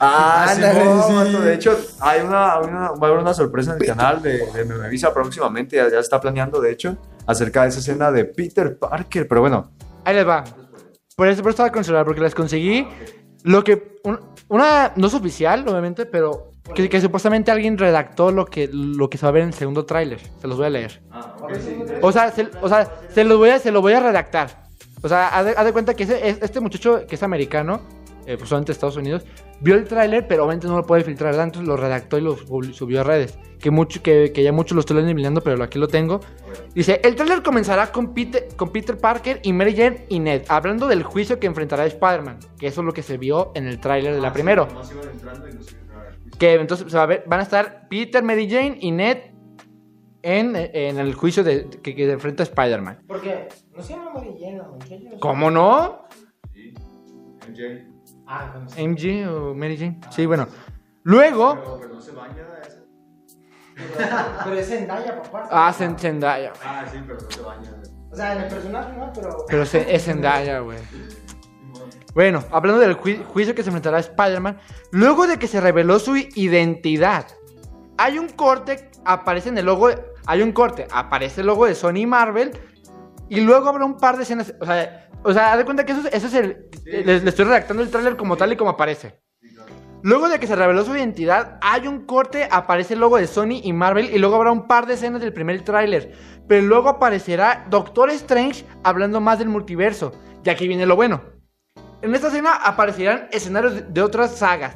[0.00, 1.36] Ah, sí, Ándale, no, sí.
[1.44, 4.46] de hecho, hay una, hay una- va a haber una sorpresa en el canal de,
[4.52, 6.96] de Memevisa próximamente, ya, ya está planeando, de hecho,
[7.26, 9.70] acerca de esa escena de Peter Parker, pero bueno,
[10.04, 10.42] Ahí les va.
[11.14, 12.88] Por eso, por eso estaba con celular, porque les conseguí
[13.44, 13.98] lo que.
[14.04, 14.92] un- una.
[14.96, 16.46] No es oficial, obviamente, pero.
[16.74, 19.54] Que, que supuestamente alguien redactó lo que, lo que se va a ver en el
[19.54, 20.20] segundo tráiler.
[20.40, 21.02] Se los voy a leer.
[22.00, 24.62] O sea, se, o sea, se lo voy a, se lo voy a redactar.
[25.02, 27.80] O sea, haz de, haz de cuenta que ese- es- este muchacho que es americano,
[28.26, 29.24] eh, pues solamente Estados Unidos,
[29.60, 31.46] vio el tráiler, pero obviamente no lo puede filtrar, ¿verdad?
[31.46, 32.36] Entonces lo redactó y lo
[32.72, 33.38] subió a redes.
[33.58, 36.20] Que, mucho, que, que ya muchos lo estoy eliminando, pero aquí lo tengo.
[36.74, 40.86] Dice, el tráiler comenzará con Peter, con Peter Parker y Mary Jane y Ned, hablando
[40.86, 44.14] del juicio que enfrentará Spider-Man, que eso es lo que se vio en el tráiler
[44.14, 44.66] de la primero.
[46.38, 49.18] Que entonces se va a ver, van a estar Peter, Mary Jane y Ned
[50.22, 53.02] en, en el juicio de, que, que enfrenta Spider-Man.
[53.06, 55.18] Porque no se llama Mary Jane, muchacha.
[55.20, 56.06] ¿Cómo no?
[58.32, 58.86] Ah, no sé.
[58.86, 60.00] MJ o Mary Jane.
[60.10, 60.46] Sí, bueno.
[61.02, 62.78] Luego, Pero no se baña esa.
[64.44, 65.48] Pero es Zendaya, papá.
[65.50, 66.52] ah, Zen- Zendaya.
[66.64, 67.70] Ah, sí, pero no se baña.
[68.12, 69.36] O sea, en el personaje no, pero.
[69.48, 70.78] Pero es Zendaya, güey.
[72.14, 74.58] Bueno, hablando del ju- juicio que se enfrentará a Spider-Man,
[74.90, 77.26] luego de que se reveló su identidad,
[77.98, 79.90] hay un corte, aparece en el logo,
[80.26, 82.50] hay un corte, aparece el logo de Sony y Marvel,
[83.28, 85.92] y luego habrá un par de escenas, o sea, o sea, haz de cuenta que
[85.92, 88.70] eso, es- eso es el, le, le estoy redactando el tráiler como tal y como
[88.70, 89.20] aparece.
[90.02, 93.60] Luego de que se reveló su identidad, hay un corte, aparece el logo de Sony
[93.62, 96.12] y Marvel y luego habrá un par de escenas del primer tráiler.
[96.48, 100.12] Pero luego aparecerá Doctor Strange hablando más del multiverso.
[100.42, 101.20] Y aquí viene lo bueno.
[102.00, 104.74] En esta escena aparecerán escenarios de, otras sagas.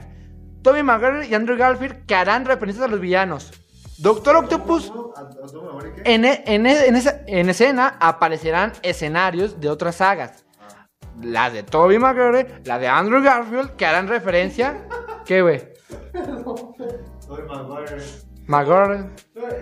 [0.63, 3.51] Tobey Maguire y Andrew Garfield que harán referencias a los villanos.
[3.99, 4.93] Doctor Octopus
[6.05, 10.45] en, e- en e- en esa, en escena aparecerán escenarios de otras sagas.
[11.23, 14.87] La de Tobey Maguire, la de Andrew Garfield, que harán referencia.
[15.25, 15.63] ¿Qué, güey?
[18.47, 19.11] Maguire.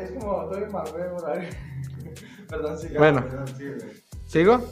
[0.00, 1.50] Es como Tobey Maguire.
[2.48, 2.78] Perdón.
[2.98, 3.24] Bueno.
[4.26, 4.62] ¿Sigo?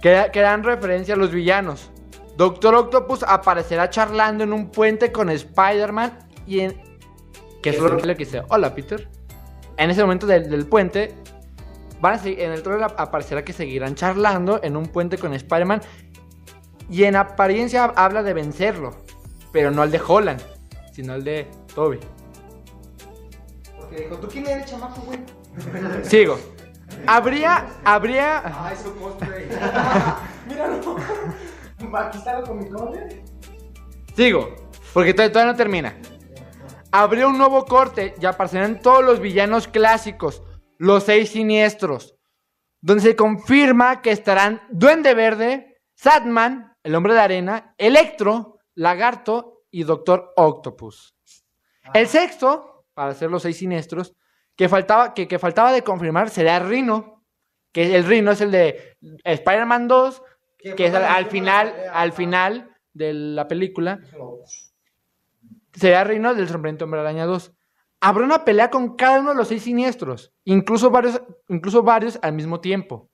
[0.00, 1.90] Que, que dan referencia a los villanos.
[2.36, 6.85] Doctor Octopus aparecerá charlando en un puente con Spider-Man y en...
[7.62, 9.08] Que es lo que dice, hola Peter.
[9.76, 11.14] En ese momento del, del puente,
[12.00, 15.34] van a seguir- en el trailer ap- aparecerá que seguirán charlando en un puente con
[15.34, 15.80] Spider-Man
[16.88, 18.92] y en apariencia habla de vencerlo,
[19.52, 20.40] pero no al de Holland,
[20.92, 21.98] sino al de Toby.
[23.78, 25.18] Porque dijo, ¿tú quién eres, chamaco, güey?
[26.04, 26.38] Sigo.
[27.06, 28.42] Habría, habría...
[28.64, 29.46] Ay, su cosplay.
[30.48, 30.96] Míralo.
[31.94, 32.42] Aquí está.
[34.16, 34.54] Sigo,
[34.94, 35.94] porque todavía no termina.
[36.98, 40.42] Habría un nuevo corte y aparecerán todos los villanos clásicos,
[40.78, 42.16] los seis siniestros,
[42.80, 49.82] donde se confirma que estarán Duende Verde, Sadman, el hombre de arena, Electro, Lagarto y
[49.82, 51.14] Doctor Octopus.
[51.92, 54.14] El sexto, para ser los seis siniestros,
[54.56, 57.26] que faltaba, que, que faltaba de confirmar sería Rhino,
[57.72, 60.22] que el Rhino es el de Spider-Man 2,
[60.74, 64.00] que es al, al final, al final de la película,
[65.76, 67.52] será Reino del Sorprendente Hombre Araña 2.
[68.00, 72.32] Habrá una pelea con cada uno de los seis siniestros, incluso varios, incluso varios al
[72.32, 73.08] mismo tiempo.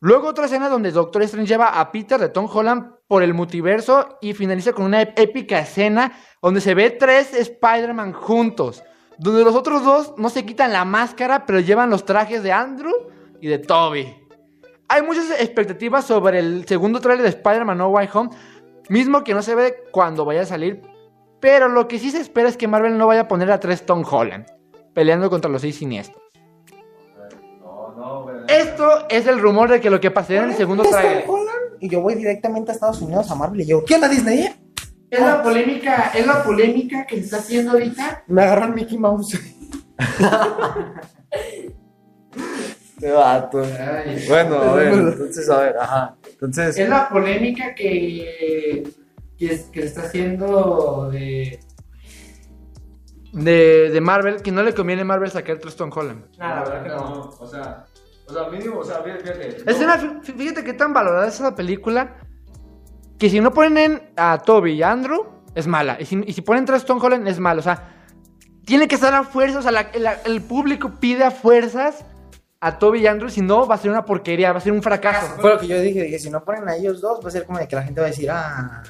[0.00, 4.18] Luego otra escena donde Doctor Strange lleva a Peter de Tom Holland por el multiverso
[4.20, 6.12] y finaliza con una ép- épica escena
[6.42, 8.82] donde se ve tres Spider-Man juntos,
[9.18, 12.92] donde los otros dos no se quitan la máscara pero llevan los trajes de Andrew
[13.40, 14.14] y de Toby.
[14.88, 18.30] Hay muchas expectativas sobre el segundo trailer de Spider-Man No Way Home,
[18.90, 20.82] mismo que no se ve cuando vaya a salir,
[21.46, 23.86] pero lo que sí se espera es que Marvel no vaya a poner a tres
[23.86, 24.46] Tom Holland
[24.94, 26.20] peleando contra los seis siniestros.
[27.60, 28.46] No, no.
[28.48, 31.24] Esto es el rumor de que lo que pasará en el segundo ¿Es Tom trailer.
[31.28, 31.76] Holland?
[31.78, 34.40] Y yo voy directamente a Estados Unidos a Marvel y yo, ¿qué onda Disney?
[34.40, 34.56] eh?
[35.08, 38.24] Es la polémica, es la polémica que se está haciendo ahorita.
[38.26, 39.38] Me agarran Mickey Mouse.
[42.96, 43.62] Este vato.
[44.28, 46.16] Bueno, a ver, entonces, a ver, ajá.
[46.28, 48.82] Entonces, Es la polémica que,
[49.38, 51.60] que, que se está haciendo de,
[53.32, 56.24] de, de Marvel, que no le conviene a Marvel sacar tres Tom Holland.
[56.38, 57.20] Nada, la verdad que no.
[57.38, 57.84] O sea,
[58.28, 59.62] o sea, mínimo, o sea, fíjate.
[59.66, 62.16] Es una, fí- fíjate que tan valorada es esa película
[63.18, 65.96] que si no ponen a Toby y a Andrew, es mala.
[66.00, 67.60] Y si, y si ponen tres Tom Holland, es malo.
[67.60, 67.92] O sea,
[68.64, 69.58] tiene que estar a fuerzas.
[69.58, 72.04] O sea, la- la- el público pide a fuerzas
[72.60, 73.28] a Toby y Andrew.
[73.30, 75.34] Si no, va a ser una porquería, va a ser un fracaso.
[75.40, 77.44] Fue lo que yo dije, dije, si no ponen a ellos dos, va a ser
[77.44, 78.82] como de que la gente va a decir, ah...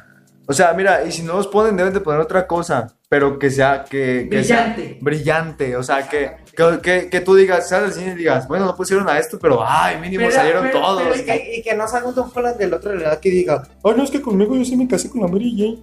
[0.49, 3.51] O sea, mira, y si no los ponen, deben de poner otra cosa, pero que
[3.51, 4.99] sea, que, que sea Brillante.
[5.01, 8.65] brillante, o sea, que, Que, que, que tú digas, sales al cine y digas, bueno,
[8.65, 11.19] no pusieron a esto, pero ay, mínimo Pero- salieron pero- todos.
[11.19, 13.31] Y que, y que no salga un Tom Holland del otro de la edad que
[13.31, 15.79] diga, ay, no, es que conmigo yo sí me casé con la Mary Jane.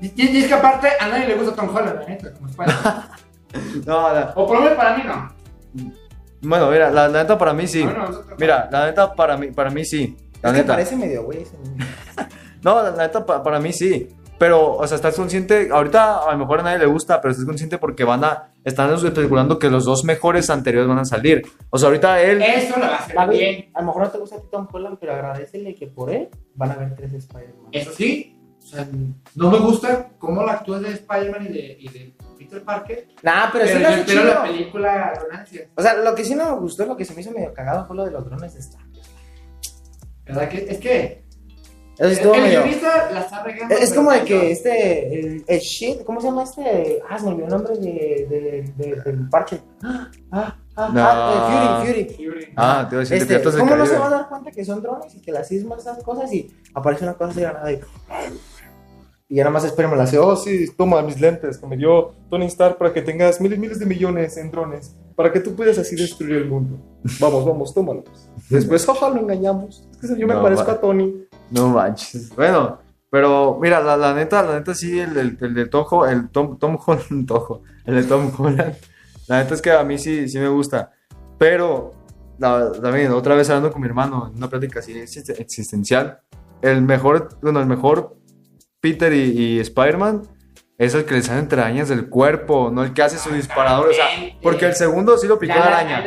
[0.00, 2.48] Y, y es que aparte a nadie le gusta Tom Holland, la neta, como.
[3.86, 5.92] No, la- O por lo menos para mí no.
[6.42, 7.82] bueno, mira, la, la neta para mí sí.
[7.82, 10.16] Bueno, nosotros- Mira, la neta para mí, para mí sí.
[10.42, 10.72] La Es que neta.
[10.74, 11.44] parece medio güey.
[12.62, 14.08] No, la, neta pa- para mí sí.
[14.38, 17.46] Pero, o sea, estás consciente, ahorita a lo mejor a nadie le gusta, pero estás
[17.46, 21.42] consciente porque van a, están especulando que los dos mejores anteriores van a salir.
[21.70, 23.70] O sea, ahorita él, Eso lo va a hacer A bien.
[23.72, 26.28] a lo mejor no te gusta a ti Tom Holland, pero agradecele que por él
[26.56, 27.68] van a haber tres Spider-Man.
[27.70, 28.88] Eso sí, o sea,
[29.36, 33.08] no me gusta cómo la actúa de Spider-Man y de, y de Peter Parker.
[33.22, 34.34] Nah, pero, Pero, sí lo yo hace espero chido.
[34.34, 35.68] la película Ronancia.
[35.76, 37.86] O sea, lo que sí no me gustó, lo que se me hizo medio cagado
[37.86, 38.88] fue lo de los drones de Stark.
[40.24, 40.58] ¿Verdad que?
[40.68, 41.22] Es que
[41.94, 42.60] Eso el, estuvo el medio...
[42.62, 43.74] guionista la está regando.
[43.74, 47.00] Es, como de que este, el, el shit, ¿cómo se llama este?
[47.08, 49.60] Ah, se me olvidó el nombre de, de, de- del parche.
[49.82, 51.00] Ah, ah, ah, No.
[51.04, 52.14] ah, Fury, Fury.
[52.30, 52.52] Fury.
[52.56, 54.82] ah, te voy a decir, Este, ¿Cómo no se va a dar cuenta que son
[54.82, 57.72] drones y que las sismas esas cosas y aparece una cosa así de la nada
[57.72, 57.80] y...
[59.28, 62.12] Y ya nada más esperemos la hace, oh sí, toma mis lentes que me dio
[62.28, 65.54] Tony Stark para que tengas miles y miles de millones en drones, para que tú
[65.54, 66.78] puedas así destruir el mundo.
[67.18, 68.04] Vamos, vamos, tómalos.
[68.50, 69.88] Después, jaja, lo engañamos.
[70.02, 70.72] Es que yo me No, parezco va.
[70.74, 71.24] a Tony.
[71.52, 72.34] No manches.
[72.34, 72.78] Bueno,
[73.10, 76.58] pero mira, la, la neta, la neta sí, el, el, el de Tojo, el Tom,
[76.58, 78.74] Tom Holland, Tojo, el de Tom Holland,
[79.28, 80.90] la neta es que a mí sí, sí me gusta.
[81.38, 81.92] Pero,
[82.38, 86.20] la- también, otra vez hablando con mi hermano, en una plática así exist- existencial,
[86.62, 88.16] el mejor, bueno, el mejor
[88.80, 90.22] Peter y, y Spider-Man
[90.78, 93.88] es el que le salen telarañas del cuerpo, no el que hace su disparador.
[93.90, 94.06] O sea,
[94.42, 96.02] porque el segundo sí lo picó la araña.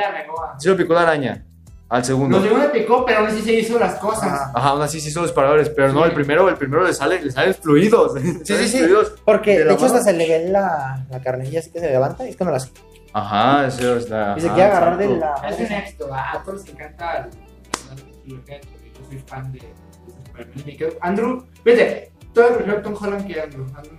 [0.60, 1.46] Sí lo picó la araña.
[1.88, 2.38] Al segundo.
[2.38, 4.24] Los segundos picó, pero aún así se hizo las cosas.
[4.54, 4.70] Ajá.
[4.70, 7.54] Aún así sí hizo disparadores, pero no, el primero, el primero le sale, le salen
[7.54, 8.14] fluidos.
[8.44, 8.86] Sí, sí, sí.
[9.24, 12.30] Porque De hecho hasta se le ve la, la carnilla así que se levanta y
[12.32, 12.72] es cuando las...
[13.14, 14.34] Ajá, eso es la.
[14.38, 15.36] Y se ajá, quiere agarrar de la...
[15.48, 17.30] Es un éxito, a todos les encanta el-
[18.32, 23.64] el- el- el- Yo soy fan de, Andrew, vete, prefiero a Tom Holland que Andrew.
[23.78, 23.94] Andrew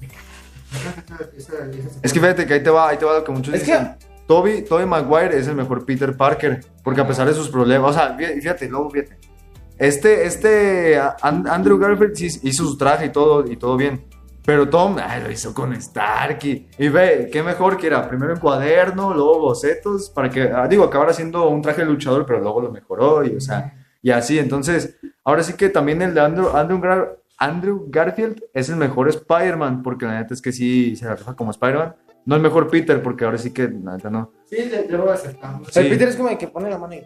[0.00, 0.24] me encanta.
[0.72, 3.18] Me encanta esa- esa- esa- Es que fíjate que ahí te va, ahí te va
[3.18, 3.96] lo que muchos Es dicen.
[4.30, 7.92] Toby, Toby Maguire es el mejor Peter Parker, porque a pesar de sus problemas, o
[7.94, 9.18] sea, fí- fíjate, luego fíjate.
[9.76, 14.04] Este, este, An- Andrew Garfield hizo su traje y todo, y todo bien.
[14.44, 18.38] Pero Tom, ay, lo hizo con Stark y, ve, qué mejor que era, primero en
[18.38, 22.60] cuaderno, luego bocetos, para que, ah, digo, acabara siendo un traje de luchador, pero luego
[22.60, 26.50] lo mejoró y, o sea, y así, entonces, ahora sí que también el de Andrew,
[27.36, 31.34] Andrew Garfield es el mejor Spider-Man, porque la neta es que sí se la rifa
[31.34, 31.96] como Spider-Man.
[32.26, 34.30] No el mejor Peter, porque ahora sí que no.
[34.44, 35.64] Sí, de- debo de aceptarlo.
[35.70, 35.80] Sí.
[35.80, 37.00] El Peter es como el que pone la mano y...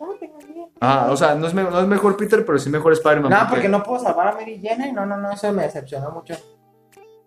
[0.00, 0.70] No, tengo miedo.
[0.80, 3.30] Ah, o sea, no es, me- no es mejor Peter, pero sí mejor Spider-Man.
[3.30, 4.92] No, porque no puedo salvar a Mary Jane.
[4.92, 6.34] No, no, no, eso me decepcionó mucho.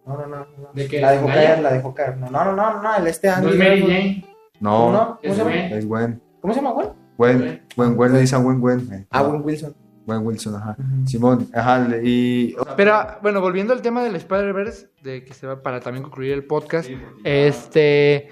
[0.05, 0.37] No, no, no.
[0.57, 0.69] no.
[0.73, 0.99] ¿De qué?
[1.01, 2.17] La dejó caer, la dejó caer.
[2.17, 3.49] No, no, no, no, no, el este No Andy.
[3.51, 3.81] es Mary.
[3.81, 4.25] Jane.
[4.59, 4.99] No, ¿No?
[4.99, 5.51] ¿Cómo Es se llama?
[5.51, 5.73] Gwen.
[5.73, 6.21] es Gwen.
[6.41, 6.87] ¿Cómo se llama, güey?
[7.17, 8.89] Gwen, Gwen, Gwen le dice a Gwen Gwen.
[8.93, 9.05] eh.
[9.11, 9.75] Ah, Gwen Wilson.
[10.05, 10.77] Gwen Wilson, ajá.
[11.05, 12.55] Simón, ajá, y...
[12.75, 16.45] Pero bueno, volviendo al tema del Spider-Verse, de que se va para también concluir el
[16.45, 16.89] podcast,
[17.23, 18.29] este,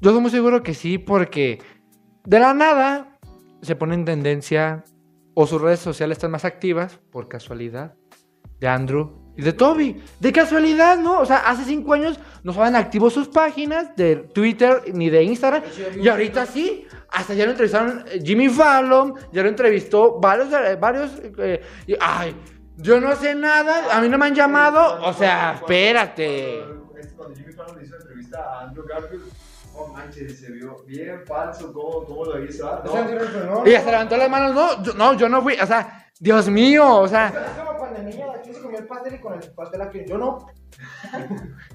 [0.00, 1.60] yo estoy muy seguro que sí, porque
[2.24, 3.18] de la nada
[3.62, 4.84] se pone en tendencia
[5.34, 7.94] o sus redes sociales están más activas, por casualidad,
[8.60, 10.02] de Andrew y de Toby.
[10.18, 11.20] De casualidad, ¿no?
[11.20, 15.62] O sea, hace cinco años no estaban activos sus páginas de Twitter ni de Instagram,
[16.00, 16.86] y ahorita sí.
[17.12, 21.96] Hasta ya lo entrevistaron eh, Jimmy Fallon, ya lo entrevistó varios, eh, varios, eh, y,
[21.98, 22.36] ay,
[22.76, 26.62] yo no sé nada, a mí no me han llamado, o sea, espérate.
[27.16, 29.24] Cuando Jimmy Fallon le hizo la entrevista a Andrew Garfield,
[29.74, 32.68] oh manches, se vio bien falso cómo, cómo lo hizo.
[32.68, 33.66] ah, no.
[33.66, 36.96] Y hasta levantó las manos, no, yo, no, yo no fui, o sea, Dios mío,
[36.96, 39.32] o sea, Es como cuando el niño de aquí se comió el pastel y con
[39.34, 40.04] el pastel aquí.
[40.06, 40.46] Yo no.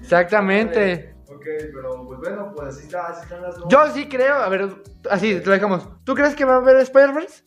[0.00, 1.14] exactamente.
[1.28, 1.44] Ok,
[1.74, 4.68] pero pues bueno, pues así, está, así están las Yo sí creo, a ver,
[5.10, 5.88] así, te lo dejamos.
[6.04, 7.42] ¿Tú crees que va a haber Spider-Verse?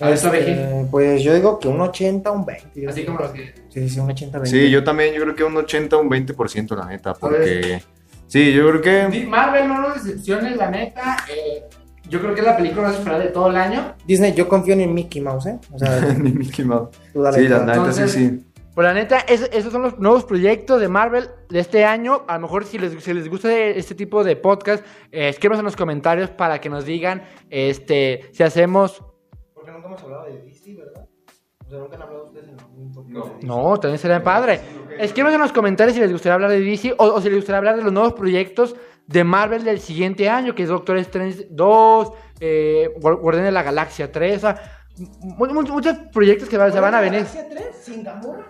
[0.00, 2.80] Este, pues yo digo que un 80, un 20.
[2.80, 3.54] yo Así como los que...
[3.68, 4.50] Sí, sí, un 80, 20.
[4.50, 7.82] Sí, yo también, yo creo que un 80, un 20% la neta, porque...
[8.26, 9.26] Sí, yo creo que...
[9.26, 11.18] Marvel no nos decepciones, la neta.
[11.30, 11.68] eh,
[12.12, 13.94] yo creo que es la película más esperada de todo el año.
[14.06, 15.58] Disney, yo confío en Mickey Mouse, ¿eh?
[15.72, 16.90] O sea, Ni Mickey Mouse.
[17.12, 17.38] tú dale.
[17.38, 18.46] Sí, la neta sí, Entonces- sí.
[18.74, 22.22] Pues la neta, es- esos son los nuevos proyectos de Marvel de este año.
[22.28, 25.64] A lo mejor si les, si les gusta este tipo de podcast, eh, escríbanos en
[25.66, 29.02] los comentarios para que nos digan este, si hacemos...
[29.54, 31.06] Porque nunca hemos hablado de DC, ¿verdad?
[31.66, 33.42] O sea, nunca han hablado ustedes en algún podcast.
[33.42, 34.60] No, también sería padre.
[34.98, 37.58] Escríbanos en los comentarios si les gustaría hablar de DC o, o si les gustaría
[37.58, 38.74] hablar de los nuevos proyectos
[39.06, 43.62] de Marvel del siguiente año, que es Doctor Strange 2, eh, Guar- Guardianes de la
[43.62, 44.62] Galaxia 3, o sea,
[45.20, 47.20] mu- mu- muchos proyectos que se van a venir.
[47.24, 47.76] ¿Galaxia 3?
[47.82, 48.44] ¿Sin Gamora?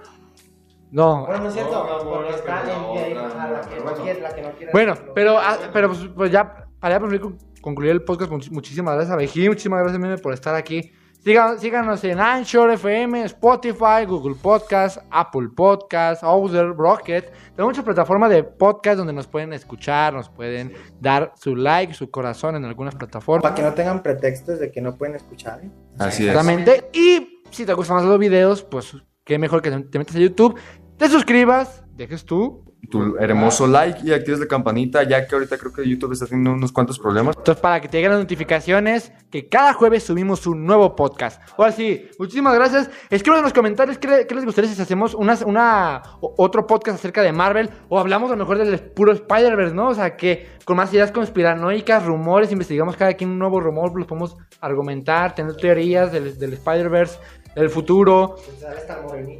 [0.90, 1.72] No, Bueno, no es cierto,
[2.04, 4.72] No, porque está pero en la que pero no quiere, la que no quiere.
[4.72, 7.20] Bueno, pero, ah, pero pues, pues ya para ya
[7.62, 10.92] concluir el podcast, much- muchísimas gracias a Bejí, muchísimas gracias Meme por estar aquí.
[11.22, 17.30] Síganos en Anchor FM, Spotify, Google Podcast, Apple Podcast, Outzer, Rocket.
[17.54, 22.10] Tenemos muchas plataformas de podcast donde nos pueden escuchar, nos pueden dar su like, su
[22.10, 23.42] corazón en algunas plataformas.
[23.42, 25.60] Para que no tengan pretextos de que no pueden escuchar.
[25.62, 25.70] ¿eh?
[25.96, 26.30] Así es.
[26.30, 26.90] Exactamente.
[26.92, 30.58] Y si te gustan más los videos, pues qué mejor que te metas a YouTube,
[30.96, 32.64] te suscribas, dejes tú.
[32.90, 36.52] Tu hermoso like y actives la campanita, ya que ahorita creo que YouTube está teniendo
[36.52, 37.36] unos cuantos problemas.
[37.36, 41.40] Entonces, para que te lleguen las notificaciones, que cada jueves subimos un nuevo podcast.
[41.56, 42.90] Ahora sí, muchísimas gracias.
[43.08, 46.98] Escriban en los comentarios qué, le- qué les gustaría si hacemos una, una, otro podcast
[46.98, 49.88] acerca de Marvel o hablamos a lo mejor del puro Spider-Verse, ¿no?
[49.88, 54.06] O sea, que con más ideas conspiranoicas, rumores, investigamos cada quien un nuevo rumor, los
[54.06, 57.18] podemos argumentar, tener teorías del, del Spider-Verse,
[57.54, 58.36] del futuro,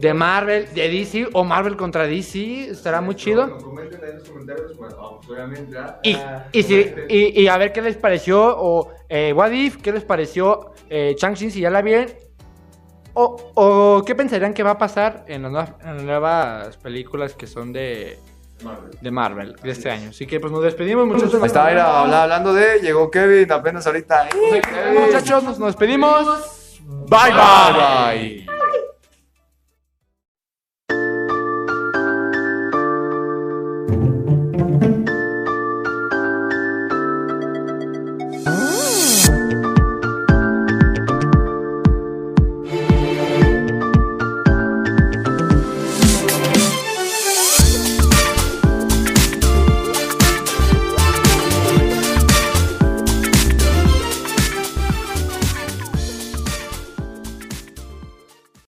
[0.00, 2.70] de Marvel, de DC o Marvel contra DC.
[2.70, 3.56] Estará muy chido.
[3.58, 5.76] Comenten ahí en los comentarios, pues, obviamente.
[6.02, 6.16] Y,
[6.52, 10.04] y, si- y- y a ver qué les pareció, o eh, What If, qué les
[10.04, 12.08] pareció eh, Shang-Chi, si ya la vieron,
[13.14, 17.34] o, o qué pensarían que va a pasar en las, nuevas, en las nuevas películas
[17.34, 18.18] que son de,
[19.00, 20.10] de Marvel de este año.
[20.10, 21.34] Así que pues nos despedimos, muchachos.
[21.34, 24.28] Ahí está, mira, habla- hablando de, llegó Kevin apenas ahorita.
[24.98, 26.58] Muchachos, nos, nos despedimos.
[27.08, 27.72] Bye, bye.
[27.72, 28.58] bye.